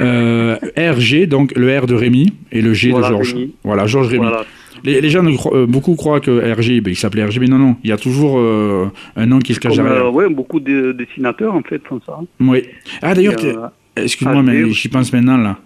Euh, 0.00 0.56
RG, 0.76 1.26
donc 1.26 1.52
le 1.56 1.78
R 1.78 1.86
de 1.86 1.94
Rémi 1.94 2.32
et 2.52 2.60
le 2.60 2.74
G 2.74 2.90
Voilà, 2.90 3.08
de 3.08 3.12
Georges. 3.14 3.36
Voilà, 3.62 3.86
Georges 3.86 4.08
Rémi. 4.08 4.24
Voilà. 4.26 4.44
Les, 4.82 5.00
les 5.00 5.08
gens, 5.08 5.22
ne 5.22 5.30
euh, 5.54 5.66
beaucoup 5.66 5.94
croient 5.94 6.20
que 6.20 6.30
RG, 6.30 6.82
ben, 6.82 6.90
il 6.90 6.96
s'appelait 6.96 7.24
RG, 7.24 7.38
mais 7.40 7.46
non, 7.46 7.58
non, 7.58 7.76
il 7.82 7.88
y 7.88 7.92
a 7.92 7.96
toujours 7.96 8.38
euh, 8.38 8.86
un 9.16 9.24
nom 9.24 9.38
qui 9.38 9.54
se 9.54 9.60
cache 9.60 9.76
derrière. 9.76 10.12
ouais, 10.12 10.28
beaucoup 10.28 10.60
de 10.60 10.92
dessinateurs 10.92 11.54
en 11.54 11.62
fait 11.62 11.80
font 11.88 12.00
ça. 12.04 12.18
Oui. 12.40 12.62
Ah, 13.00 13.14
d'ailleurs, 13.14 13.36
excuse-moi, 13.96 14.42
mais 14.42 14.70
j'y 14.70 14.88
pense 14.88 15.10
maintenant 15.12 15.38
là. 15.38 15.58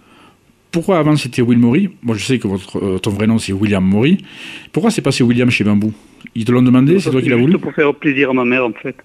Pourquoi 0.71 0.99
avant 0.99 1.15
c'était 1.15 1.41
Will 1.41 1.57
Maury 1.57 1.89
Moi 2.03 2.15
je 2.15 2.23
sais 2.23 2.37
que 2.39 2.47
votre, 2.47 2.77
euh, 2.77 2.99
ton 2.99 3.09
vrai 3.11 3.25
nom 3.27 3.39
c'est 3.39 3.53
William 3.53 3.83
Maury. 3.83 4.19
Pourquoi 4.71 4.91
c'est 4.91 5.01
passé 5.01 5.23
William 5.23 5.49
chez 5.49 5.63
Bambou 5.63 5.93
Ils 6.35 6.45
te 6.45 6.51
l'ont 6.51 6.61
demandé, 6.61 6.99
c'est 6.99 7.09
toi 7.09 7.21
qui 7.21 7.29
l'as 7.29 7.37
voulu 7.37 7.57
pour 7.57 7.73
faire 7.73 7.93
plaisir 7.95 8.29
à 8.29 8.33
ma 8.33 8.45
mère 8.45 8.65
en 8.65 8.73
fait, 8.73 8.95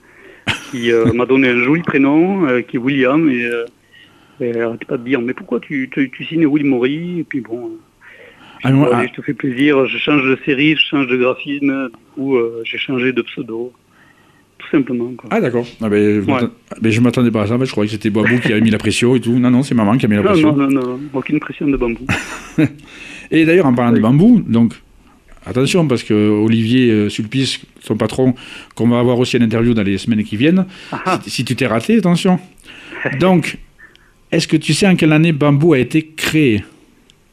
qui 0.70 0.92
euh, 0.92 1.12
m'a 1.14 1.24
donné 1.24 1.48
un 1.48 1.64
joli 1.64 1.82
prénom, 1.82 2.46
euh, 2.46 2.60
qui 2.60 2.76
est 2.76 2.78
William, 2.80 3.30
et, 3.30 3.48
et 4.40 4.46
elle 4.48 4.60
arrêtait 4.60 4.84
pas 4.84 4.98
de 4.98 5.04
dire 5.04 5.20
mais 5.22 5.32
pourquoi 5.32 5.60
tu, 5.60 5.88
tu, 5.90 6.10
tu 6.10 6.24
signes 6.24 6.46
Will 6.46 6.66
Maury 6.66 7.20
Et 7.20 7.24
puis 7.24 7.40
bon, 7.40 7.70
Ah, 8.62 8.70
moi, 8.72 8.94
allez, 8.94 9.08
je 9.08 9.14
te 9.14 9.22
fais 9.22 9.34
plaisir, 9.34 9.86
je 9.86 9.96
change 9.96 10.22
de 10.22 10.38
série, 10.44 10.76
je 10.76 10.82
change 10.82 11.06
de 11.06 11.16
graphisme, 11.16 11.88
du 11.88 11.96
coup 12.14 12.36
euh, 12.36 12.60
j'ai 12.64 12.78
changé 12.78 13.12
de 13.12 13.22
pseudo, 13.22 13.72
tout 14.70 14.76
simplement. 14.76 15.10
Quoi. 15.16 15.28
Ah 15.32 15.40
d'accord. 15.40 15.66
Ah, 15.82 15.88
ben, 15.88 16.22
je 16.22 16.30
Ouais. 16.30 16.40
ben, 16.80 16.90
je 16.92 17.00
m'attendais 17.00 17.30
pas 17.30 17.42
à 17.42 17.46
ça, 17.46 17.58
mais 17.58 17.66
je 17.66 17.70
croyais 17.72 17.88
que 17.88 17.92
c'était 17.92 18.10
Babou 18.10 18.38
qui 18.40 18.52
avait 18.52 18.60
mis 18.60 18.70
la 18.70 18.78
pression 18.78 19.14
et 19.16 19.20
tout. 19.20 19.32
Non, 19.38 19.50
non, 19.50 19.62
c'est 19.62 19.74
maman 19.74 19.96
qui 19.96 20.06
a 20.06 20.08
mis 20.08 20.16
la 20.16 20.22
non, 20.22 20.28
pression. 20.30 20.56
non, 20.56 20.68
non, 20.68 20.80
non, 20.86 21.00
aucune 21.12 21.38
pression 21.40 21.66
de 21.66 21.76
bambou. 21.76 22.06
Et 23.30 23.44
d'ailleurs, 23.44 23.66
en 23.66 23.74
parlant 23.74 23.92
de 23.92 24.00
bambou, 24.00 24.42
donc 24.46 24.74
attention 25.46 25.86
parce 25.86 26.02
que 26.02 26.14
Olivier 26.14 26.90
euh, 26.90 27.08
Sulpice, 27.08 27.60
son 27.80 27.96
patron, 27.96 28.34
qu'on 28.74 28.88
va 28.88 28.98
avoir 29.00 29.18
aussi 29.18 29.36
en 29.36 29.40
interview 29.40 29.74
dans 29.74 29.82
les 29.82 29.98
semaines 29.98 30.22
qui 30.24 30.36
viennent, 30.36 30.66
Ah, 30.92 31.18
si, 31.24 31.30
si 31.30 31.44
tu 31.44 31.56
t'es 31.56 31.66
raté, 31.66 31.96
attention. 31.98 32.38
Donc, 33.20 33.58
est-ce 34.32 34.48
que 34.48 34.56
tu 34.56 34.72
sais 34.74 34.86
en 34.86 34.96
quelle 34.96 35.12
année 35.12 35.32
bambou 35.32 35.74
a 35.74 35.78
été 35.78 36.06
créé? 36.16 36.64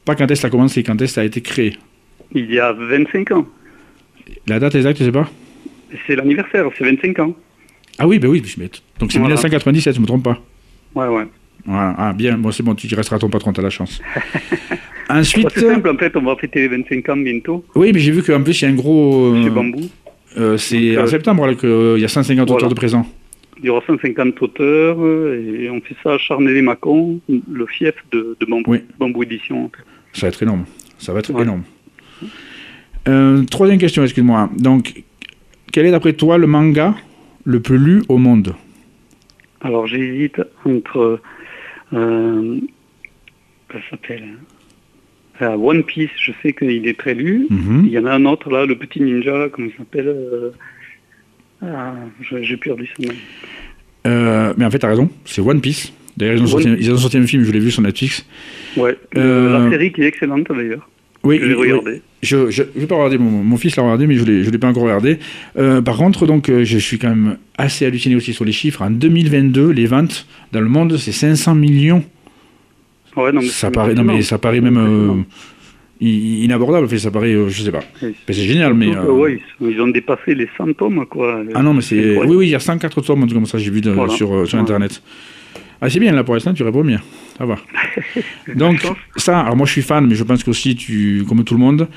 Pas 0.06 0.16
quand 0.16 0.30
est-ce 0.32 0.46
a 0.48 0.50
commencé, 0.50 0.82
quand 0.84 1.00
est-ce 1.02 1.20
a 1.20 1.24
été 1.24 1.42
créé? 1.42 1.78
Il 2.34 2.50
y 2.52 2.60
a 2.60 2.72
25 2.74 3.32
ans, 3.32 3.46
La 4.48 4.60
date 4.60 4.76
exacte, 4.76 4.98
tu 4.98 5.04
sais 5.04 5.12
pas 5.12 5.30
c'est 6.08 6.16
l'anniversaire, 6.16 6.66
c'est 6.78 6.84
25 6.84 7.20
ans. 7.20 7.36
Ah 8.00 8.08
oui, 8.08 8.20
ben 8.20 8.28
oui, 8.30 8.42
je 8.46 8.60
mets- 8.60 8.70
donc 9.00 9.12
c'est 9.12 9.20
Voilà. 9.20 9.36
1997, 9.36 9.96
je 9.96 10.02
me 10.02 10.06
trompe 10.06 10.24
pas. 10.24 10.40
Ouais, 10.96 11.08
ouais. 11.08 11.26
Voilà, 11.66 11.94
ah, 11.98 12.14
bien, 12.14 12.38
bon, 12.38 12.52
c'est 12.52 12.64
bon, 12.64 12.74
tu 12.74 12.94
resteras 12.96 13.20
ton 13.20 13.30
patron, 13.30 13.54
t'as 13.54 13.62
la 13.62 13.70
chance. 13.70 14.02
Ensuite, 15.10 15.50
c'est 15.54 15.60
simple, 15.68 15.90
en 15.90 15.98
fait, 15.98 16.16
on 16.16 16.22
va 16.22 16.36
fêter 16.38 16.62
les 16.62 16.68
25 16.70 17.10
ans 17.10 17.18
bientôt 17.18 17.66
oui, 17.76 17.92
mais 17.94 18.00
j'ai 18.00 18.12
vu 18.12 18.24
qu'en 18.24 18.42
plus, 18.42 18.60
il 18.62 18.66
y 18.66 18.68
a 18.68 18.72
un 18.72 18.76
gros. 18.76 19.34
euh, 19.36 19.44
chez 19.44 19.50
Bambou. 19.50 19.82
euh, 20.38 20.58
c'est 20.58 20.98
en 20.98 21.02
euh, 21.02 21.08
septembre 21.08 21.46
là, 21.48 21.54
qu'il 21.56 22.00
y 22.02 22.06
a 22.06 22.08
150 22.08 22.48
voilà. 22.48 22.54
auteurs 22.58 22.70
de 22.70 22.74
présents. 22.76 23.06
Il 23.60 23.66
y 23.66 23.70
aura 23.70 23.82
150 23.86 24.42
auteurs 24.42 24.98
et 25.36 25.70
on 25.70 25.82
fait 25.82 25.96
ça 26.02 26.14
à 26.14 26.18
Charnay-les-Macons, 26.18 27.20
le 27.30 27.66
fief 27.68 27.94
de, 28.12 28.36
de 28.40 28.46
Bambou, 28.48 28.72
Oui. 28.72 28.80
Bambou 28.98 29.22
Édition. 29.24 29.66
en 29.66 29.70
fait. 29.70 29.84
Ça 30.14 30.22
va 30.26 30.28
être 30.30 30.42
énorme. 30.42 30.66
Ça 30.98 31.14
va 31.14 31.20
être 31.20 31.32
Ouais. 31.32 31.44
énorme. 31.44 31.62
Troisième 33.50 33.78
question, 33.80 34.04
excuse-moi. 34.04 34.50
Donc, 34.58 35.04
quel 35.72 35.86
est 35.86 35.92
d'après 35.92 36.14
toi 36.14 36.38
le 36.38 36.48
manga 36.48 36.96
le 37.46 37.60
plus 37.60 37.78
lu 37.78 38.04
au 38.10 38.18
monde 38.18 38.54
Alors 39.62 39.88
j'hésite 39.88 40.42
entre. 40.66 41.20
Euh, 41.94 42.60
ça 43.72 43.80
s'appelle 43.90 44.24
euh, 45.42 45.56
One 45.56 45.84
Piece, 45.84 46.10
je 46.20 46.32
sais 46.42 46.54
qu'il 46.54 46.88
est 46.88 46.98
très 46.98 47.14
lu. 47.14 47.48
Mhm. 47.50 47.84
Il 47.86 47.92
y 47.92 47.98
en 48.00 48.06
a 48.06 48.12
un 48.14 48.26
autre 48.26 48.50
là, 48.50 48.66
le 48.66 48.76
petit 48.78 49.02
ninja, 49.02 49.48
comment 49.52 49.68
il 49.68 49.78
s'appelle 49.78 50.08
euh, 50.08 50.52
ah, 51.64 51.94
J'ai 52.42 52.58
perdu 52.58 52.88
son 52.96 53.04
nom. 53.08 53.14
Euh, 54.08 54.54
Mais 54.58 54.66
en 54.66 54.72
fait, 54.72 54.80
t'as 54.80 54.88
raison, 54.90 55.10
c'est 55.26 55.42
One 55.42 55.62
Piece. 55.62 55.94
D'ailleurs, 56.18 56.36
ils, 56.36 56.44
ont 56.44 56.48
sorti- 56.48 56.68
One- 56.68 56.78
ils 56.80 56.92
ont 56.92 56.98
sorti 56.98 57.18
un 57.18 57.26
film, 57.26 57.44
je 57.44 57.52
l'ai 57.52 57.60
vu 57.60 57.72
sur 57.72 57.82
Netflix. 57.82 58.26
Ouais, 58.78 58.98
la 59.14 59.70
série 59.70 59.92
qui 59.92 60.02
est 60.04 60.08
excellente 60.08 60.48
d'ailleurs. 60.50 60.88
Oui, 61.24 61.38
Je 61.42 61.46
l'ai 61.46 61.56
oui, 61.56 61.72
regardé. 61.72 62.02
Je 62.24 62.50
je, 62.52 62.64
je 62.76 62.80
vais 62.80 62.88
pas 62.88 62.96
regarder, 62.96 63.18
mon, 63.18 63.44
mon 63.44 63.58
fils 63.58 63.76
l'a 63.76 63.84
regardé, 63.84 64.08
mais 64.08 64.16
je 64.16 64.24
ne 64.24 64.50
l'ai 64.50 64.58
pas 64.58 64.68
encore 64.68 64.84
regardé. 64.84 65.20
Euh, 65.58 65.82
par 65.82 65.98
contre, 65.98 66.26
donc, 66.26 66.50
euh, 66.50 66.64
je 66.64 66.78
suis 66.78 66.98
quand 66.98 67.10
même 67.10 67.38
assez 67.58 67.86
halluciné 67.86 68.16
aussi 68.16 68.34
sur 68.34 68.46
les 68.46 68.52
chiffres. 68.52 68.82
En 68.82 68.90
2022, 68.92 69.70
les 69.70 69.86
ventes 69.86 70.26
dans 70.52 70.62
le 70.62 70.70
monde, 70.70 70.98
c'est 70.98 71.12
500 71.12 71.56
millions. 71.56 72.04
Ouais, 73.18 73.32
non, 73.32 73.42
mais 73.42 73.48
ça 73.48 73.70
paraît, 73.72 73.94
non, 73.94 74.04
mais 74.04 74.22
ça 74.22 74.38
paraît 74.38 74.62
même 74.62 74.78
euh, 74.78 75.24
inabordable. 76.00 76.86
Enfin, 76.86 76.98
ça 76.98 77.12
paraît, 77.12 77.34
euh, 77.34 77.50
je 77.50 77.64
sais 77.64 77.72
pas. 77.72 77.84
Ben, 78.02 78.14
c'est 78.28 78.34
génial, 78.34 78.74
mais. 78.74 78.96
euh, 78.96 79.12
ouais, 79.12 79.40
ils, 79.60 79.82
ont 79.82 79.90
dépassé 79.90 80.34
les 80.34 80.48
100 80.58 80.74
tomes, 80.74 81.06
quoi. 81.08 81.44
Ah 81.54 81.62
non, 81.62 81.74
mais 81.74 81.82
c'est. 81.82 82.18
Oui, 82.18 82.36
oui, 82.36 82.48
il 82.48 82.52
y 82.52 82.56
a 82.56 82.60
104 82.60 83.02
tomes, 83.02 83.24
un 83.24 83.26
truc 83.26 83.34
comme 83.38 83.46
ça, 83.46 83.58
j'ai 83.58 83.70
vu 83.72 83.82
de- 83.82 83.92
Voilà. 83.92 84.14
sur, 84.14 84.48
sur 84.48 84.60
Ouais. 84.60 84.88
Ah, 85.82 85.90
c'est 85.90 86.00
bien, 86.00 86.12
là, 86.14 86.24
pour 86.24 86.36
l'instant, 86.36 86.54
tu 86.54 86.62
réponds 86.64 86.84
bien. 86.84 87.02
Ça 87.38 87.46
va. 87.46 87.56
Donc, 88.56 88.86
ça, 89.18 89.40
alors 89.40 89.56
moi, 89.56 89.66
je 89.66 89.72
suis 89.72 89.82
fan, 89.82 90.06
mais 90.08 90.16
je 90.16 90.24
pense 90.24 90.44
qu'aussi, 90.44 90.76
tu, 90.76 91.24
comme 91.28 91.44
tout 91.44 91.56
le 91.56 91.60
monde. 91.60 91.88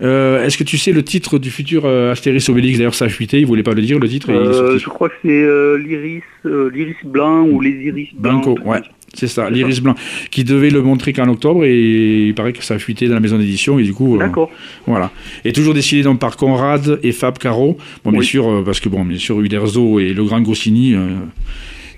Euh, 0.00 0.44
Est-ce 0.44 0.56
que 0.58 0.64
tu 0.64 0.78
sais 0.78 0.92
le 0.92 1.02
titre 1.02 1.38
du 1.38 1.50
futur 1.50 1.82
euh, 1.84 2.12
Astérix 2.12 2.48
Obélix? 2.48 2.78
D'ailleurs, 2.78 2.94
ça 2.94 3.06
a 3.06 3.08
fuité, 3.08 3.40
il 3.40 3.46
voulait 3.46 3.62
pas 3.64 3.74
le 3.74 3.82
dire, 3.82 3.98
le 3.98 4.08
titre. 4.08 4.28
il 4.30 4.36
Euh, 4.36 4.78
je 4.78 4.84
crois 4.88 5.08
que 5.08 5.14
c'est 5.22 5.28
euh, 5.30 5.76
l'iris, 5.78 6.22
l'iris 6.44 6.96
blanc 7.04 7.42
ou 7.42 7.60
les 7.60 7.70
iris 7.70 8.08
blancs. 8.14 8.42
Blanco, 8.44 8.58
ouais. 8.64 8.80
C'est 9.14 9.26
ça, 9.26 9.48
l'Iris 9.48 9.80
Blanc, 9.80 9.94
qui 10.30 10.44
devait 10.44 10.68
le 10.68 10.82
montrer 10.82 11.14
qu'en 11.14 11.28
octobre, 11.28 11.64
et 11.64 12.26
il 12.26 12.34
paraît 12.34 12.52
que 12.52 12.62
ça 12.62 12.74
a 12.74 12.78
fuité 12.78 13.08
dans 13.08 13.14
la 13.14 13.20
maison 13.20 13.38
d'édition, 13.38 13.78
et 13.78 13.82
du 13.82 13.94
coup, 13.94 14.18
D'accord. 14.18 14.50
voilà. 14.86 15.10
Et 15.46 15.52
toujours 15.52 15.72
dessiné 15.72 16.02
donc 16.02 16.18
par 16.20 16.36
Conrad 16.36 17.00
et 17.02 17.12
Fab 17.12 17.38
Caro. 17.38 17.78
Bon, 18.04 18.10
bien 18.10 18.20
Oui. 18.20 18.26
sûr, 18.26 18.46
euh, 18.46 18.62
parce 18.62 18.80
que 18.80 18.90
bon, 18.90 19.06
bien 19.06 19.16
sûr, 19.16 19.40
Uderzo 19.40 19.98
et 19.98 20.12
le 20.12 20.24
grand 20.24 20.42
Goscinny, 20.42 20.94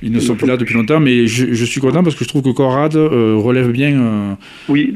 ils 0.03 0.11
ne 0.13 0.19
sont 0.21 0.35
plus 0.35 0.47
là 0.47 0.57
depuis 0.57 0.75
longtemps, 0.75 0.99
mais 1.01 1.27
je, 1.27 1.53
je 1.53 1.65
suis 1.65 1.81
content 1.81 2.03
parce 2.03 2.15
que 2.17 2.25
je 2.25 2.29
trouve 2.29 2.43
que 2.43 2.51
Conrad 2.51 2.97
euh, 2.97 3.35
relève 3.37 3.71
bien. 3.71 4.01
euh, 4.01 4.33
Oui, 4.69 4.95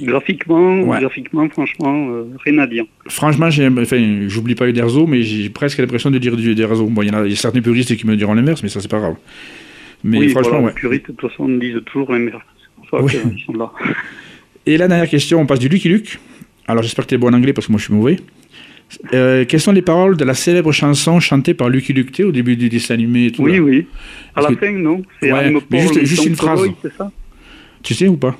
graphiquement, 0.00 0.80
Ouais. 0.82 1.00
graphiquement, 1.00 1.48
franchement, 1.50 2.08
euh, 2.10 2.24
rien 2.44 2.58
à 2.58 2.66
dire. 2.66 2.84
franchement, 3.08 3.48
enfin, 3.48 4.24
j'oublie 4.28 4.54
pas 4.54 4.68
Uderzo, 4.68 5.06
mais 5.06 5.22
j'ai 5.22 5.50
presque 5.50 5.78
l'impression 5.78 6.10
de 6.10 6.18
dire 6.18 6.36
du 6.36 6.50
Uderzo. 6.52 6.86
Bon, 6.86 7.02
il 7.02 7.08
y 7.08 7.10
en 7.10 7.14
a, 7.22 7.26
y 7.26 7.32
a 7.32 7.36
certains 7.36 7.60
puristes 7.60 7.94
qui 7.96 8.06
me 8.06 8.16
diront 8.16 8.34
l'inverse, 8.34 8.62
mais 8.62 8.68
ça, 8.68 8.80
c'est 8.80 8.90
pas 8.90 8.98
grave. 9.00 9.16
Mais 10.04 10.18
oui, 10.18 10.28
franchement, 10.30 10.50
voilà, 10.60 10.66
ouais. 10.66 10.72
les 10.74 10.80
puristes, 10.80 11.10
de 11.10 11.12
toute 11.16 11.30
façon, 11.30 11.48
disent 11.48 11.80
toujours 11.86 12.12
l'inverse. 12.12 12.42
C'est 12.82 12.90
pour 12.90 12.98
ça 12.98 13.04
Oui. 13.04 13.30
qu'ils 13.34 13.44
sont 13.44 13.52
là. 13.54 13.72
Et 14.64 14.76
la 14.76 14.88
dernière 14.88 15.08
question, 15.08 15.40
on 15.40 15.46
passe 15.46 15.58
du 15.58 15.68
Lucky 15.68 15.88
Luke. 15.88 16.18
Alors 16.68 16.82
j'espère 16.82 17.04
que 17.04 17.10
tu 17.10 17.14
es 17.14 17.18
bon 17.18 17.28
en 17.28 17.32
anglais 17.34 17.52
parce 17.52 17.66
que 17.68 17.72
moi 17.72 17.78
je 17.78 17.84
suis 17.84 17.94
mauvais. 17.94 18.16
Euh, 19.12 19.44
quelles 19.46 19.60
sont 19.60 19.72
les 19.72 19.82
paroles 19.82 20.16
de 20.16 20.24
la 20.24 20.34
célèbre 20.34 20.70
chanson 20.72 21.18
chantée 21.20 21.54
par 21.54 21.68
Lucky 21.68 21.92
sais, 21.92 22.24
au 22.24 22.32
début 22.32 22.56
du 22.56 22.68
dessin 22.68 22.94
animé 22.94 23.26
et 23.26 23.32
tout 23.32 23.42
Oui, 23.42 23.54
là 23.56 23.58
oui. 23.60 23.86
À 24.34 24.42
la 24.42 24.48
que- 24.48 24.54
fin, 24.56 24.72
non 24.72 25.02
C'est 25.20 25.32
Ouais, 25.32 25.50
mais 25.70 25.80
juste- 25.80 26.04
juste 26.04 26.24
une 26.26 26.36
phrase. 26.36 26.60
ça 26.96 27.10
Tu 27.82 27.94
sais 27.94 28.06
ou 28.08 28.16
pas 28.16 28.36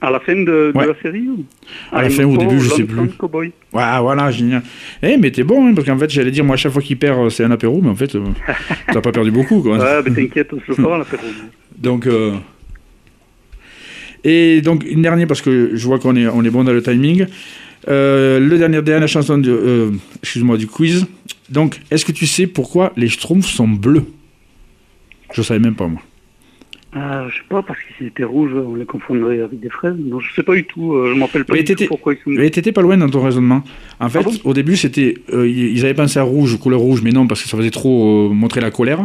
À 0.00 0.10
la 0.10 0.18
fin 0.20 0.34
de, 0.34 0.44
de 0.44 0.72
Ouais. 0.74 0.86
la 0.86 0.94
série 1.00 1.28
ou 1.28 1.44
À 1.92 2.02
la 2.02 2.08
I'm 2.08 2.12
fin 2.12 2.24
ou 2.24 2.34
au 2.34 2.36
début, 2.36 2.58
je 2.60 2.68
sais 2.70 2.82
lonesome 2.82 3.06
plus. 3.08 3.16
Cowboy. 3.16 3.52
Ouais, 3.72 4.00
voilà, 4.00 4.30
génial. 4.32 4.62
Eh, 5.00 5.16
mais 5.16 5.30
t'es 5.30 5.44
bon, 5.44 5.64
hein, 5.68 5.74
parce 5.74 5.86
qu'en 5.86 5.96
fait, 5.98 6.10
j'allais 6.10 6.32
dire, 6.32 6.44
moi, 6.44 6.54
à 6.54 6.56
chaque 6.56 6.72
fois 6.72 6.82
qu'il 6.82 6.98
perd, 6.98 7.18
euh, 7.20 7.30
c'est 7.30 7.44
un 7.44 7.50
apéro, 7.52 7.80
mais 7.80 7.90
en 7.90 7.94
fait, 7.94 8.14
euh, 8.16 8.24
t'as 8.92 9.00
pas 9.00 9.12
perdu 9.12 9.30
beaucoup, 9.30 9.62
quoi. 9.62 9.78
Ouais, 9.78 10.02
mais 10.04 10.10
t'inquiète, 10.10 10.50
on 10.52 10.60
se 10.60 10.80
le 10.80 10.98
l'apéro. 10.98 11.22
Donc, 11.78 12.06
euh, 12.08 12.32
et 14.24 14.60
donc, 14.60 14.84
une 14.88 15.02
dernière, 15.02 15.26
parce 15.26 15.42
que 15.42 15.70
je 15.74 15.86
vois 15.86 15.98
qu'on 15.98 16.14
est, 16.16 16.26
on 16.28 16.44
est 16.44 16.50
bon 16.50 16.62
dans 16.64 16.72
le 16.72 16.82
timing. 16.82 17.26
Euh, 17.88 18.38
le 18.38 18.58
dernier, 18.58 18.82
dernière 18.82 19.08
chanson 19.08 19.38
de, 19.38 19.50
euh, 19.50 19.90
excuse-moi, 20.22 20.56
du 20.56 20.66
quiz. 20.66 21.06
Donc, 21.50 21.80
est-ce 21.90 22.04
que 22.04 22.12
tu 22.12 22.26
sais 22.26 22.46
pourquoi 22.46 22.92
les 22.96 23.08
Schtroumpfs 23.08 23.48
sont 23.48 23.68
bleus? 23.68 24.04
Je 25.32 25.42
savais 25.42 25.60
même 25.60 25.74
pas, 25.74 25.88
moi. 25.88 26.00
Ah, 26.94 27.26
je 27.30 27.36
sais 27.36 27.44
pas, 27.48 27.62
parce 27.62 27.78
qu'ils 27.80 28.06
étaient 28.06 28.24
rouges, 28.24 28.52
on 28.52 28.74
les 28.74 28.84
confondrait 28.84 29.40
avec 29.40 29.58
des 29.58 29.70
fraises. 29.70 29.96
Donc, 29.96 30.20
je 30.20 30.34
sais 30.34 30.42
pas 30.42 30.54
du 30.54 30.64
tout, 30.64 30.92
euh, 30.92 31.12
je 31.12 31.18
me 31.18 31.22
rappelle 31.22 31.46
pas 31.46 31.54
Mais 31.54 31.62
du 31.62 31.74
tout 31.74 31.86
pourquoi 31.88 32.12
ils 32.12 32.16
sont... 32.16 32.30
Mais 32.30 32.50
t'étais 32.50 32.72
pas 32.72 32.82
loin 32.82 32.98
dans 32.98 33.08
ton 33.08 33.22
raisonnement. 33.22 33.64
En 33.98 34.10
fait, 34.10 34.18
Ah 34.20 34.22
bon 34.22 34.32
au 34.44 34.52
début, 34.52 34.76
c'était, 34.76 35.14
euh, 35.32 35.48
ils 35.48 35.82
avaient 35.84 35.94
pensé 35.94 36.18
à 36.18 36.22
rouge, 36.22 36.58
couleur 36.58 36.80
rouge, 36.80 37.00
mais 37.02 37.10
non, 37.10 37.26
parce 37.26 37.42
que 37.42 37.48
ça 37.48 37.56
faisait 37.56 37.70
trop 37.70 38.28
euh, 38.28 38.34
montrer 38.34 38.60
la 38.60 38.70
colère, 38.70 38.98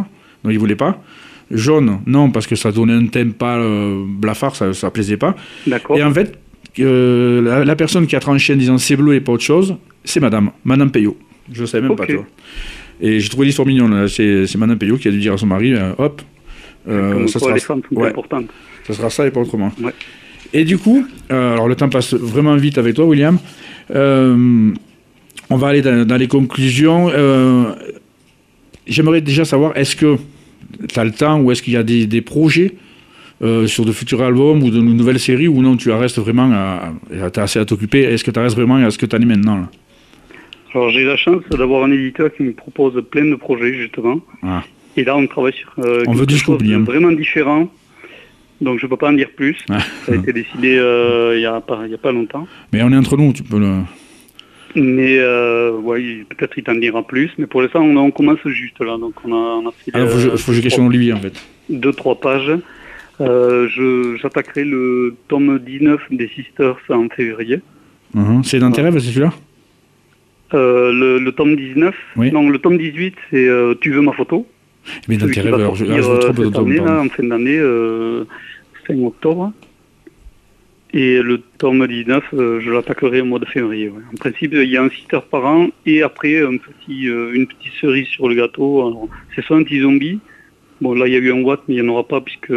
donc 0.44 0.52
ils 0.52 0.58
voulaient 0.58 0.76
pas. 0.76 1.02
Jaune, 1.50 2.00
non, 2.04 2.30
parce 2.30 2.46
que 2.46 2.56
ça 2.56 2.72
donnait 2.72 2.92
un 2.92 3.06
thème 3.06 3.32
pas 3.32 3.56
euh, 3.56 4.04
blafard, 4.06 4.54
ça, 4.54 4.74
ça 4.74 4.90
plaisait 4.90 5.16
pas. 5.16 5.34
D'accord. 5.66 5.96
Et 5.96 6.02
en 6.02 6.12
fait, 6.12 6.38
euh, 6.80 7.40
la, 7.42 7.64
la 7.64 7.76
personne 7.76 8.06
qui 8.06 8.16
a 8.16 8.20
tranché 8.20 8.54
en 8.54 8.56
disant 8.56 8.78
c'est 8.78 8.96
bleu 8.96 9.14
et 9.14 9.20
pas 9.20 9.32
autre 9.32 9.44
chose, 9.44 9.76
c'est 10.04 10.20
madame, 10.20 10.50
madame 10.64 10.90
Payot. 10.90 11.16
Je 11.52 11.64
savais 11.64 11.86
même 11.86 11.96
pas, 11.96 12.04
Ok. 12.04 12.08
tu 12.10 12.16
vois. 12.16 12.26
Et 13.00 13.20
j'ai 13.20 13.28
trouvé 13.28 13.46
l'histoire 13.46 13.66
mignonne, 13.66 14.08
c'est 14.08 14.56
madame 14.56 14.78
Payot 14.78 14.96
qui 14.96 15.08
a 15.08 15.10
dû 15.10 15.18
dire 15.18 15.32
à 15.34 15.38
son 15.38 15.46
mari, 15.46 15.74
euh, 15.74 15.92
hop, 15.98 16.20
euh, 16.88 17.26
ça, 17.26 17.38
sera, 17.38 17.52
ouais. 17.52 18.12
ça 18.86 18.92
sera 18.94 19.10
ça 19.10 19.26
et 19.26 19.30
pas 19.30 19.40
autrement. 19.40 19.72
Ouais. 19.82 19.92
Et 20.52 20.64
du 20.64 20.78
coup, 20.78 21.06
euh, 21.30 21.52
alors 21.52 21.68
le 21.68 21.74
temps 21.76 21.88
passe 21.88 22.14
vraiment 22.14 22.56
vite 22.56 22.78
avec 22.78 22.94
toi, 22.94 23.04
William. 23.04 23.38
Euh, 23.94 24.70
on 25.50 25.56
va 25.56 25.68
aller 25.68 25.82
dans, 25.82 26.06
dans 26.06 26.16
les 26.16 26.28
conclusions. 26.28 27.10
J'aimerais 28.86 29.20
déjà 29.20 29.44
savoir, 29.44 29.76
est-ce 29.76 29.94
que 29.96 30.16
tu 30.88 30.98
as 30.98 31.04
le 31.04 31.12
temps 31.12 31.40
ou 31.40 31.52
est-ce 31.52 31.62
qu'il 31.62 31.74
y 31.74 31.76
a 31.76 31.82
des, 31.82 32.06
des 32.06 32.20
projets 32.22 32.74
euh, 33.42 33.66
sur 33.66 33.84
de 33.84 33.92
futurs 33.92 34.22
albums 34.22 34.62
ou 34.62 34.70
de 34.70 34.80
nouvelles 34.80 35.20
séries 35.20 35.48
ou 35.48 35.62
non, 35.62 35.76
tu 35.76 35.90
restes 35.90 36.18
vraiment 36.18 36.50
à, 36.52 36.92
à- 37.22 37.40
assez 37.42 37.58
à 37.58 37.64
t'occuper 37.64 38.00
Est-ce 38.02 38.24
que 38.24 38.30
tu 38.30 38.38
restes 38.40 38.56
vraiment 38.56 38.76
à 38.76 38.90
ce 38.90 38.98
que 38.98 39.06
tu 39.06 39.14
en 39.16 39.20
es 39.20 39.24
maintenant 39.24 39.56
là? 39.56 39.68
Alors, 40.74 40.90
j'ai 40.90 41.04
la 41.04 41.16
chance 41.16 41.42
d'avoir 41.50 41.84
un 41.84 41.92
éditeur 41.92 42.30
qui 42.34 42.42
me 42.42 42.52
propose 42.52 43.02
plein 43.10 43.24
de 43.24 43.34
projets, 43.36 43.72
justement. 43.74 44.20
Ah. 44.42 44.62
Et 44.96 45.04
là, 45.04 45.16
on 45.16 45.26
travaille 45.26 45.54
sur 45.54 45.72
euh, 45.78 46.02
On 46.06 46.12
veut 46.12 46.20
quelque 46.20 46.28
du 46.28 46.38
scoop, 46.38 46.60
chose 46.60 46.68
de 46.68 46.76
vraiment 46.76 47.10
différent. 47.12 47.70
Donc, 48.60 48.78
je 48.80 48.86
peux 48.86 48.96
pas 48.96 49.08
en 49.08 49.12
dire 49.14 49.30
plus. 49.34 49.56
Ah. 49.70 49.78
Ça 50.04 50.12
a 50.12 50.16
été 50.16 50.32
décidé 50.32 50.76
euh, 50.76 51.34
il 51.36 51.42
y 51.42 51.46
a 51.46 51.60
pas, 51.60 51.82
il 51.86 51.90
y 51.92 51.94
a 51.94 51.98
pas 51.98 52.12
longtemps. 52.12 52.46
Mais 52.72 52.82
on 52.82 52.90
est 52.92 52.96
entre 52.96 53.16
nous, 53.16 53.32
tu 53.32 53.42
peux 53.44 53.58
le. 53.58 53.76
Mais 54.74 55.16
euh, 55.18 55.72
ouais, 55.78 56.24
peut-être 56.28 56.58
il 56.58 56.64
t'en 56.64 56.74
dira 56.74 57.02
plus. 57.06 57.30
Mais 57.38 57.46
pour 57.46 57.62
l'instant, 57.62 57.80
on, 57.80 57.96
on 57.96 58.10
commence 58.10 58.38
juste 58.46 58.78
là. 58.80 58.98
Donc, 58.98 59.14
on 59.24 59.32
a, 59.32 59.36
on 59.36 59.68
a 59.68 59.72
fait 59.72 59.94
Alors, 59.94 60.10
faut, 60.10 60.18
je- 60.18 60.36
faut 60.36 60.50
que 60.52 60.56
je 60.58 60.62
questionne 60.62 60.86
Olivier 60.86 61.14
en 61.14 61.20
fait. 61.20 61.32
deux, 61.70 61.92
trois 61.92 62.20
pages. 62.20 62.52
Euh, 63.20 63.68
je- 63.68 64.16
J'attaquerai 64.20 64.64
le 64.64 65.14
tome 65.28 65.58
19 65.58 66.00
des 66.10 66.28
Sisters 66.28 66.76
en 66.88 67.08
février. 67.08 67.60
Mhm. 68.14 68.44
C'est 68.44 68.58
rêves, 68.82 68.98
c'est 68.98 69.08
celui-là? 69.10 69.32
Euh, 70.54 70.92
le, 70.92 71.18
le 71.18 71.32
tome 71.32 71.56
19, 71.56 71.94
Oui. 72.16 72.30
non, 72.32 72.48
le 72.48 72.58
tome 72.58 72.78
18, 72.78 73.14
c'est 73.30 73.46
euh, 73.48 73.74
Tu 73.80 73.90
veux 73.90 74.00
ma 74.00 74.12
photo? 74.12 74.46
Mais 75.08 75.18
rêves, 75.42 75.50
va 75.50 75.56
alors 75.56 75.74
je, 75.74 75.84
ah, 75.84 76.00
je 76.00 76.08
me 76.10 76.18
trompe 76.20 76.36
de 76.36 76.44
cette 76.44 76.54
tome, 76.54 76.66
année, 76.68 76.76
pardon. 76.78 76.92
là, 76.94 77.00
en 77.02 77.08
fin 77.10 77.24
d'année, 77.24 77.58
euh, 77.58 78.24
fin 78.86 78.98
octobre. 79.02 79.52
Et 80.94 81.20
le 81.20 81.42
tome 81.58 81.86
19, 81.86 82.24
euh, 82.32 82.60
je 82.62 82.70
l'attaquerai 82.70 83.20
au 83.20 83.26
mois 83.26 83.38
de 83.38 83.44
février. 83.44 83.90
ouais. 83.90 84.00
En 84.10 84.16
principe, 84.16 84.52
il 84.54 84.70
y 84.70 84.76
a 84.78 84.82
un 84.82 84.88
sister 84.88 85.18
par 85.30 85.44
an 85.44 85.68
et 85.84 86.02
après 86.02 86.40
un 86.40 86.56
petit, 86.56 87.08
euh, 87.10 87.32
une 87.34 87.46
petite 87.46 87.74
cerise 87.78 88.06
sur 88.06 88.26
le 88.28 88.34
gâteau. 88.36 89.10
C'est 89.34 89.44
soit 89.44 89.58
un 89.58 89.64
petit 89.64 89.80
zombie. 89.80 90.18
Bon, 90.80 90.94
là, 90.94 91.06
il 91.06 91.12
y 91.12 91.16
a 91.16 91.18
eu 91.18 91.32
un 91.32 91.42
Watt, 91.42 91.60
mais 91.68 91.74
il 91.76 91.82
n'y 91.82 91.88
en 91.88 91.92
aura 91.92 92.04
pas 92.06 92.20
puisque 92.20 92.52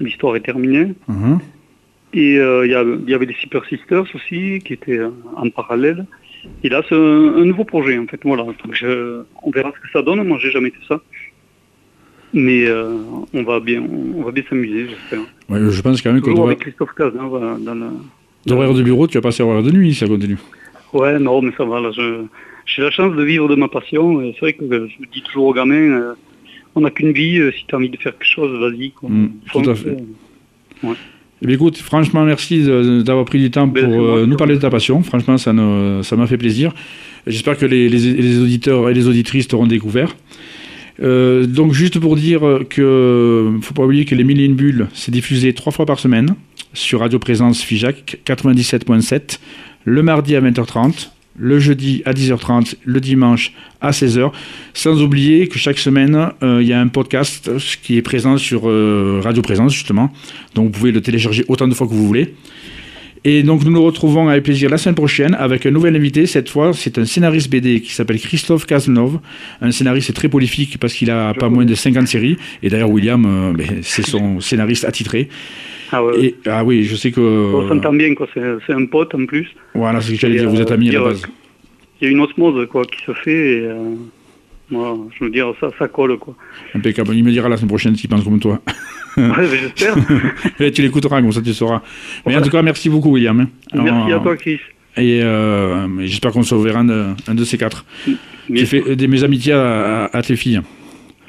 l'histoire 0.00 0.36
est 0.36 0.40
terminée. 0.40 0.94
Mhm. 1.08 1.38
Et 2.14 2.38
euh, 2.38 2.64
il 2.64 2.72
y, 2.72 2.74
a- 2.74 2.82
il 2.82 3.10
y 3.10 3.14
avait 3.14 3.26
les 3.26 3.34
Super 3.34 3.64
Sisters 3.66 4.04
aussi, 4.14 4.60
qui 4.64 4.72
étaient 4.72 4.98
euh, 4.98 5.10
en 5.36 5.50
parallèle. 5.50 6.06
Et 6.64 6.68
là, 6.70 6.82
c'est 6.88 6.94
un, 6.94 7.34
un 7.36 7.44
nouveau 7.44 7.64
projet, 7.64 7.98
en 7.98 8.06
fait. 8.06 8.20
Voilà. 8.24 8.44
Donc, 8.44 8.72
je- 8.72 9.22
on 9.42 9.50
verra 9.50 9.72
ce 9.76 9.80
que 9.80 9.90
ça 9.92 10.00
donne. 10.02 10.22
Moi, 10.26 10.38
j'ai 10.40 10.50
jamais 10.50 10.70
fait 10.70 10.86
ça. 10.88 11.00
Mais 12.34 12.66
euh, 12.66 12.96
on 13.32 13.42
va 13.42 13.58
bien, 13.58 13.82
on 13.82 14.22
va 14.22 14.30
bien 14.32 14.44
s'amuser, 14.48 14.86
j'espère. 14.88 15.20
Ouais, 15.48 15.60
je 15.70 15.80
pense 15.82 16.02
quand 16.02 16.12
même 16.12 16.20
d'horaire 16.20 16.44
avec 16.44 16.58
Christophe 16.58 16.92
Cazin, 16.94 17.26
voilà, 17.26 17.56
dans 17.58 17.74
le... 17.74 17.86
d'horaire 18.44 18.74
de 18.74 18.82
bureau, 18.82 19.06
tu 19.06 19.14
vas 19.16 19.22
passer 19.22 19.42
horaire 19.42 19.62
de 19.62 19.70
nuit 19.70 19.94
ça 19.94 20.06
continue. 20.06 20.36
Ouais, 20.92 21.18
non, 21.18 21.40
mais 21.40 21.52
ça 21.56 21.64
va. 21.64 21.80
Là, 21.80 21.90
je, 21.90 22.24
j'ai 22.66 22.82
la 22.82 22.90
chance 22.90 23.14
de 23.16 23.22
vivre 23.22 23.48
de 23.48 23.54
ma 23.54 23.68
passion. 23.68 24.20
C'est 24.34 24.40
vrai 24.40 24.52
que 24.52 24.64
je 24.88 25.08
dis 25.10 25.22
toujours 25.22 25.46
aux 25.46 25.54
gamins, 25.54 25.74
euh, 25.74 26.12
on 26.78 26.82
n'a 26.82 26.90
qu'une 26.90 27.12
vie. 27.12 27.38
euh, 27.38 27.52
si 27.52 27.64
tu 27.66 27.74
as 27.74 27.78
envie 27.78 27.90
de 27.90 27.96
faire 27.96 28.12
quelque 28.12 28.24
chose, 28.26 28.50
vas-y. 28.58 28.92
Mm, 29.02 29.26
tout 29.52 29.70
à 29.70 29.74
fait. 29.74 29.88
euh. 30.84 30.94
Eh 31.40 31.46
bien, 31.46 31.54
écoute, 31.54 31.76
franchement, 31.78 32.24
merci 32.24 32.64
d'avoir 33.04 33.24
pris 33.24 33.38
du 33.38 33.50
temps 33.50 33.66
pour 33.68 33.74
Ben, 33.74 33.88
moi 33.88 34.18
euh, 34.18 34.26
nous 34.26 34.36
parler 34.36 34.54
de 34.56 34.60
ta 34.60 34.70
passion. 34.70 35.02
Franchement, 35.02 35.38
ça 35.38 35.52
m'a 35.52 36.26
fait 36.26 36.36
plaisir. 36.38 36.72
J'espère 37.26 37.56
que 37.56 37.66
les, 37.66 37.88
les- 37.88 38.14
les 38.14 38.38
auditeurs 38.40 38.88
et 38.90 38.94
les 38.94 39.06
auditrices 39.06 39.46
t'auront 39.46 39.66
découvert. 39.66 40.16
Euh, 41.00 41.46
donc, 41.46 41.72
juste 41.74 42.00
pour 42.00 42.16
dire 42.16 42.40
que 42.68 43.52
faut 43.62 43.74
pas 43.74 43.84
oublier 43.84 44.04
que 44.04 44.16
les 44.16 44.24
Mille 44.24 44.40
et 44.40 44.44
une 44.46 44.56
bulles, 44.56 44.88
c'est 44.94 45.12
diffusé 45.12 45.52
trois 45.52 45.70
fois 45.72 45.86
par 45.86 46.00
semaine 46.00 46.34
sur 46.74 47.00
Radio 47.00 47.20
Présence 47.20 47.62
Figeac 47.62 48.18
97.7, 48.26 49.38
le 49.84 50.02
mardi 50.02 50.34
à 50.34 50.40
20h30, 50.40 51.10
le 51.38 51.58
jeudi 51.58 52.02
à 52.04 52.12
10h30, 52.12 52.74
le 52.84 53.00
dimanche 53.00 53.52
à 53.80 53.90
16h. 53.90 54.32
Sans 54.74 55.02
oublier 55.02 55.48
que 55.48 55.58
chaque 55.58 55.78
semaine, 55.78 56.30
euh, 56.42 56.58
il 56.60 56.68
y 56.68 56.72
a 56.72 56.80
un 56.80 56.88
podcast 56.88 57.50
qui 57.82 57.96
est 57.96 58.02
présent 58.02 58.36
sur 58.36 58.68
euh, 58.68 59.20
Radio 59.22 59.42
Présence, 59.42 59.72
justement. 59.72 60.12
Donc 60.54 60.66
vous 60.66 60.72
pouvez 60.72 60.92
le 60.92 61.00
télécharger 61.00 61.44
autant 61.48 61.68
de 61.68 61.74
fois 61.74 61.86
que 61.86 61.92
vous 61.92 62.06
voulez. 62.06 62.34
Et 63.24 63.42
donc 63.42 63.64
nous 63.64 63.70
nous 63.70 63.82
retrouvons 63.82 64.28
avec 64.28 64.44
plaisir 64.44 64.70
la 64.70 64.78
semaine 64.78 64.94
prochaine 64.94 65.34
avec 65.34 65.66
un 65.66 65.70
nouvel 65.70 65.96
invité. 65.96 66.26
Cette 66.26 66.48
fois, 66.48 66.72
c'est 66.72 66.98
un 66.98 67.04
scénariste 67.04 67.50
BD 67.50 67.80
qui 67.80 67.92
s'appelle 67.92 68.20
Christophe 68.20 68.66
Cazenove. 68.66 69.18
Un 69.60 69.70
scénariste 69.70 70.14
très 70.14 70.28
prolifique 70.28 70.78
parce 70.78 70.94
qu'il 70.94 71.10
a 71.10 71.34
pas 71.34 71.48
moins 71.48 71.64
de 71.64 71.74
50 71.74 72.06
séries. 72.06 72.36
Et 72.62 72.68
d'ailleurs, 72.68 72.90
William, 72.90 73.24
euh, 73.26 73.52
ben, 73.52 73.80
c'est 73.82 74.06
son 74.06 74.40
scénariste 74.40 74.84
attitré. 74.84 75.28
Ah 75.92 76.04
ouais. 76.04 76.24
Et, 76.24 76.36
ah 76.46 76.64
oui, 76.64 76.84
je 76.84 76.96
sais 76.96 77.10
que... 77.10 77.20
On 77.54 77.68
s'entend 77.68 77.92
bien, 77.92 78.14
quoi. 78.14 78.26
C'est, 78.34 78.72
un 78.72 78.86
pote 78.86 79.14
en 79.14 79.24
plus. 79.26 79.48
Voilà, 79.74 80.00
c'est 80.00 80.08
ce 80.08 80.12
que 80.12 80.18
j'allais 80.20 80.38
dire, 80.38 80.50
vous 80.50 80.58
euh, 80.58 80.62
êtes 80.62 80.70
amis 80.70 80.88
à 80.90 80.92
la 80.92 80.98
dire 80.98 81.08
base. 81.08 81.22
Il 82.00 82.04
y 82.04 82.08
a 82.08 82.10
une 82.12 82.20
osmose 82.20 82.66
quoi 82.68 82.84
qui 82.84 83.02
se 83.04 83.12
fait 83.12 83.58
et 83.58 83.66
euh, 83.66 83.74
moi, 84.70 84.96
je 85.18 85.24
veux 85.24 85.30
dire 85.30 85.52
ça, 85.60 85.70
ça 85.78 85.88
colle 85.88 86.16
quoi. 86.18 86.34
Impeccable. 86.74 87.14
Il 87.14 87.24
me 87.24 87.30
dira 87.30 87.48
la 87.48 87.56
semaine 87.56 87.68
prochaine 87.68 87.96
s'il 87.96 88.08
pense 88.10 88.22
comme 88.24 88.38
toi. 88.40 88.60
Ouais, 89.16 89.46
J'espère. 89.50 89.96
Tu 90.72 90.80
l'écouteras, 90.82 91.20
comme 91.20 91.32
ça 91.32 91.42
tu 91.42 91.52
sauras. 91.52 91.82
Mais 92.24 92.36
en 92.36 92.42
tout 92.42 92.50
cas, 92.50 92.62
merci 92.62 92.88
beaucoup, 92.88 93.10
William. 93.10 93.40
hein. 93.40 93.48
Merci 93.74 94.12
à 94.12 94.18
toi, 94.20 94.36
Chris. 94.36 94.60
Et 94.96 95.20
euh, 95.24 95.88
j'espère 96.06 96.30
qu'on 96.30 96.44
se 96.44 96.54
reverra 96.54 96.80
un 96.80 96.84
de, 96.84 97.06
un 97.26 97.34
de 97.34 97.42
ces 97.44 97.58
quatre. 97.58 97.84
J'ai 98.52 98.66
fait 98.66 98.94
des, 98.94 99.08
mes 99.08 99.24
amitiés 99.24 99.54
à, 99.54 100.04
à- 100.04 100.16
à 100.18 100.22
tes 100.22 100.36
filles. 100.36 100.60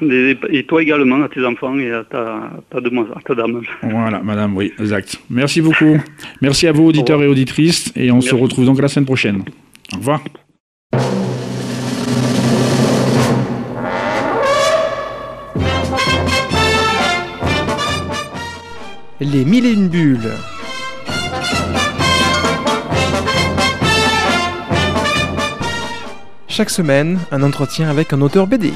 Et 0.02 0.36
et 0.50 0.64
toi 0.64 0.82
également, 0.82 1.22
à 1.22 1.28
tes 1.28 1.44
enfants 1.44 1.78
et 1.78 1.90
à 1.92 2.04
ta, 2.04 2.50
ta, 2.70 2.80
demoiselle- 2.80 3.14
à 3.16 3.20
ta 3.20 3.34
dame. 3.34 3.60
Voilà, 3.82 4.20
madame, 4.22 4.56
oui, 4.56 4.72
exact. 4.78 5.18
Merci 5.28 5.60
beaucoup. 5.60 5.98
Merci 6.40 6.66
à 6.66 6.72
vous, 6.72 6.84
auditeurs 6.86 7.22
et 7.22 7.26
auditrices. 7.26 7.92
Et 7.96 8.10
on 8.10 8.20
se 8.20 8.34
retrouve 8.34 8.64
donc 8.64 8.80
la 8.80 8.88
semaine 8.88 9.06
prochaine. 9.06 9.42
Au 9.92 9.96
revoir. 9.98 10.20
Les 19.20 19.44
mille 19.44 19.66
et 19.66 19.72
une 19.72 19.88
bulles. 19.88 20.30
Chaque 26.48 26.70
semaine, 26.70 27.18
un 27.30 27.42
entretien 27.42 27.88
avec 27.88 28.12
un 28.12 28.20
auteur 28.20 28.46
BD. 28.46 28.72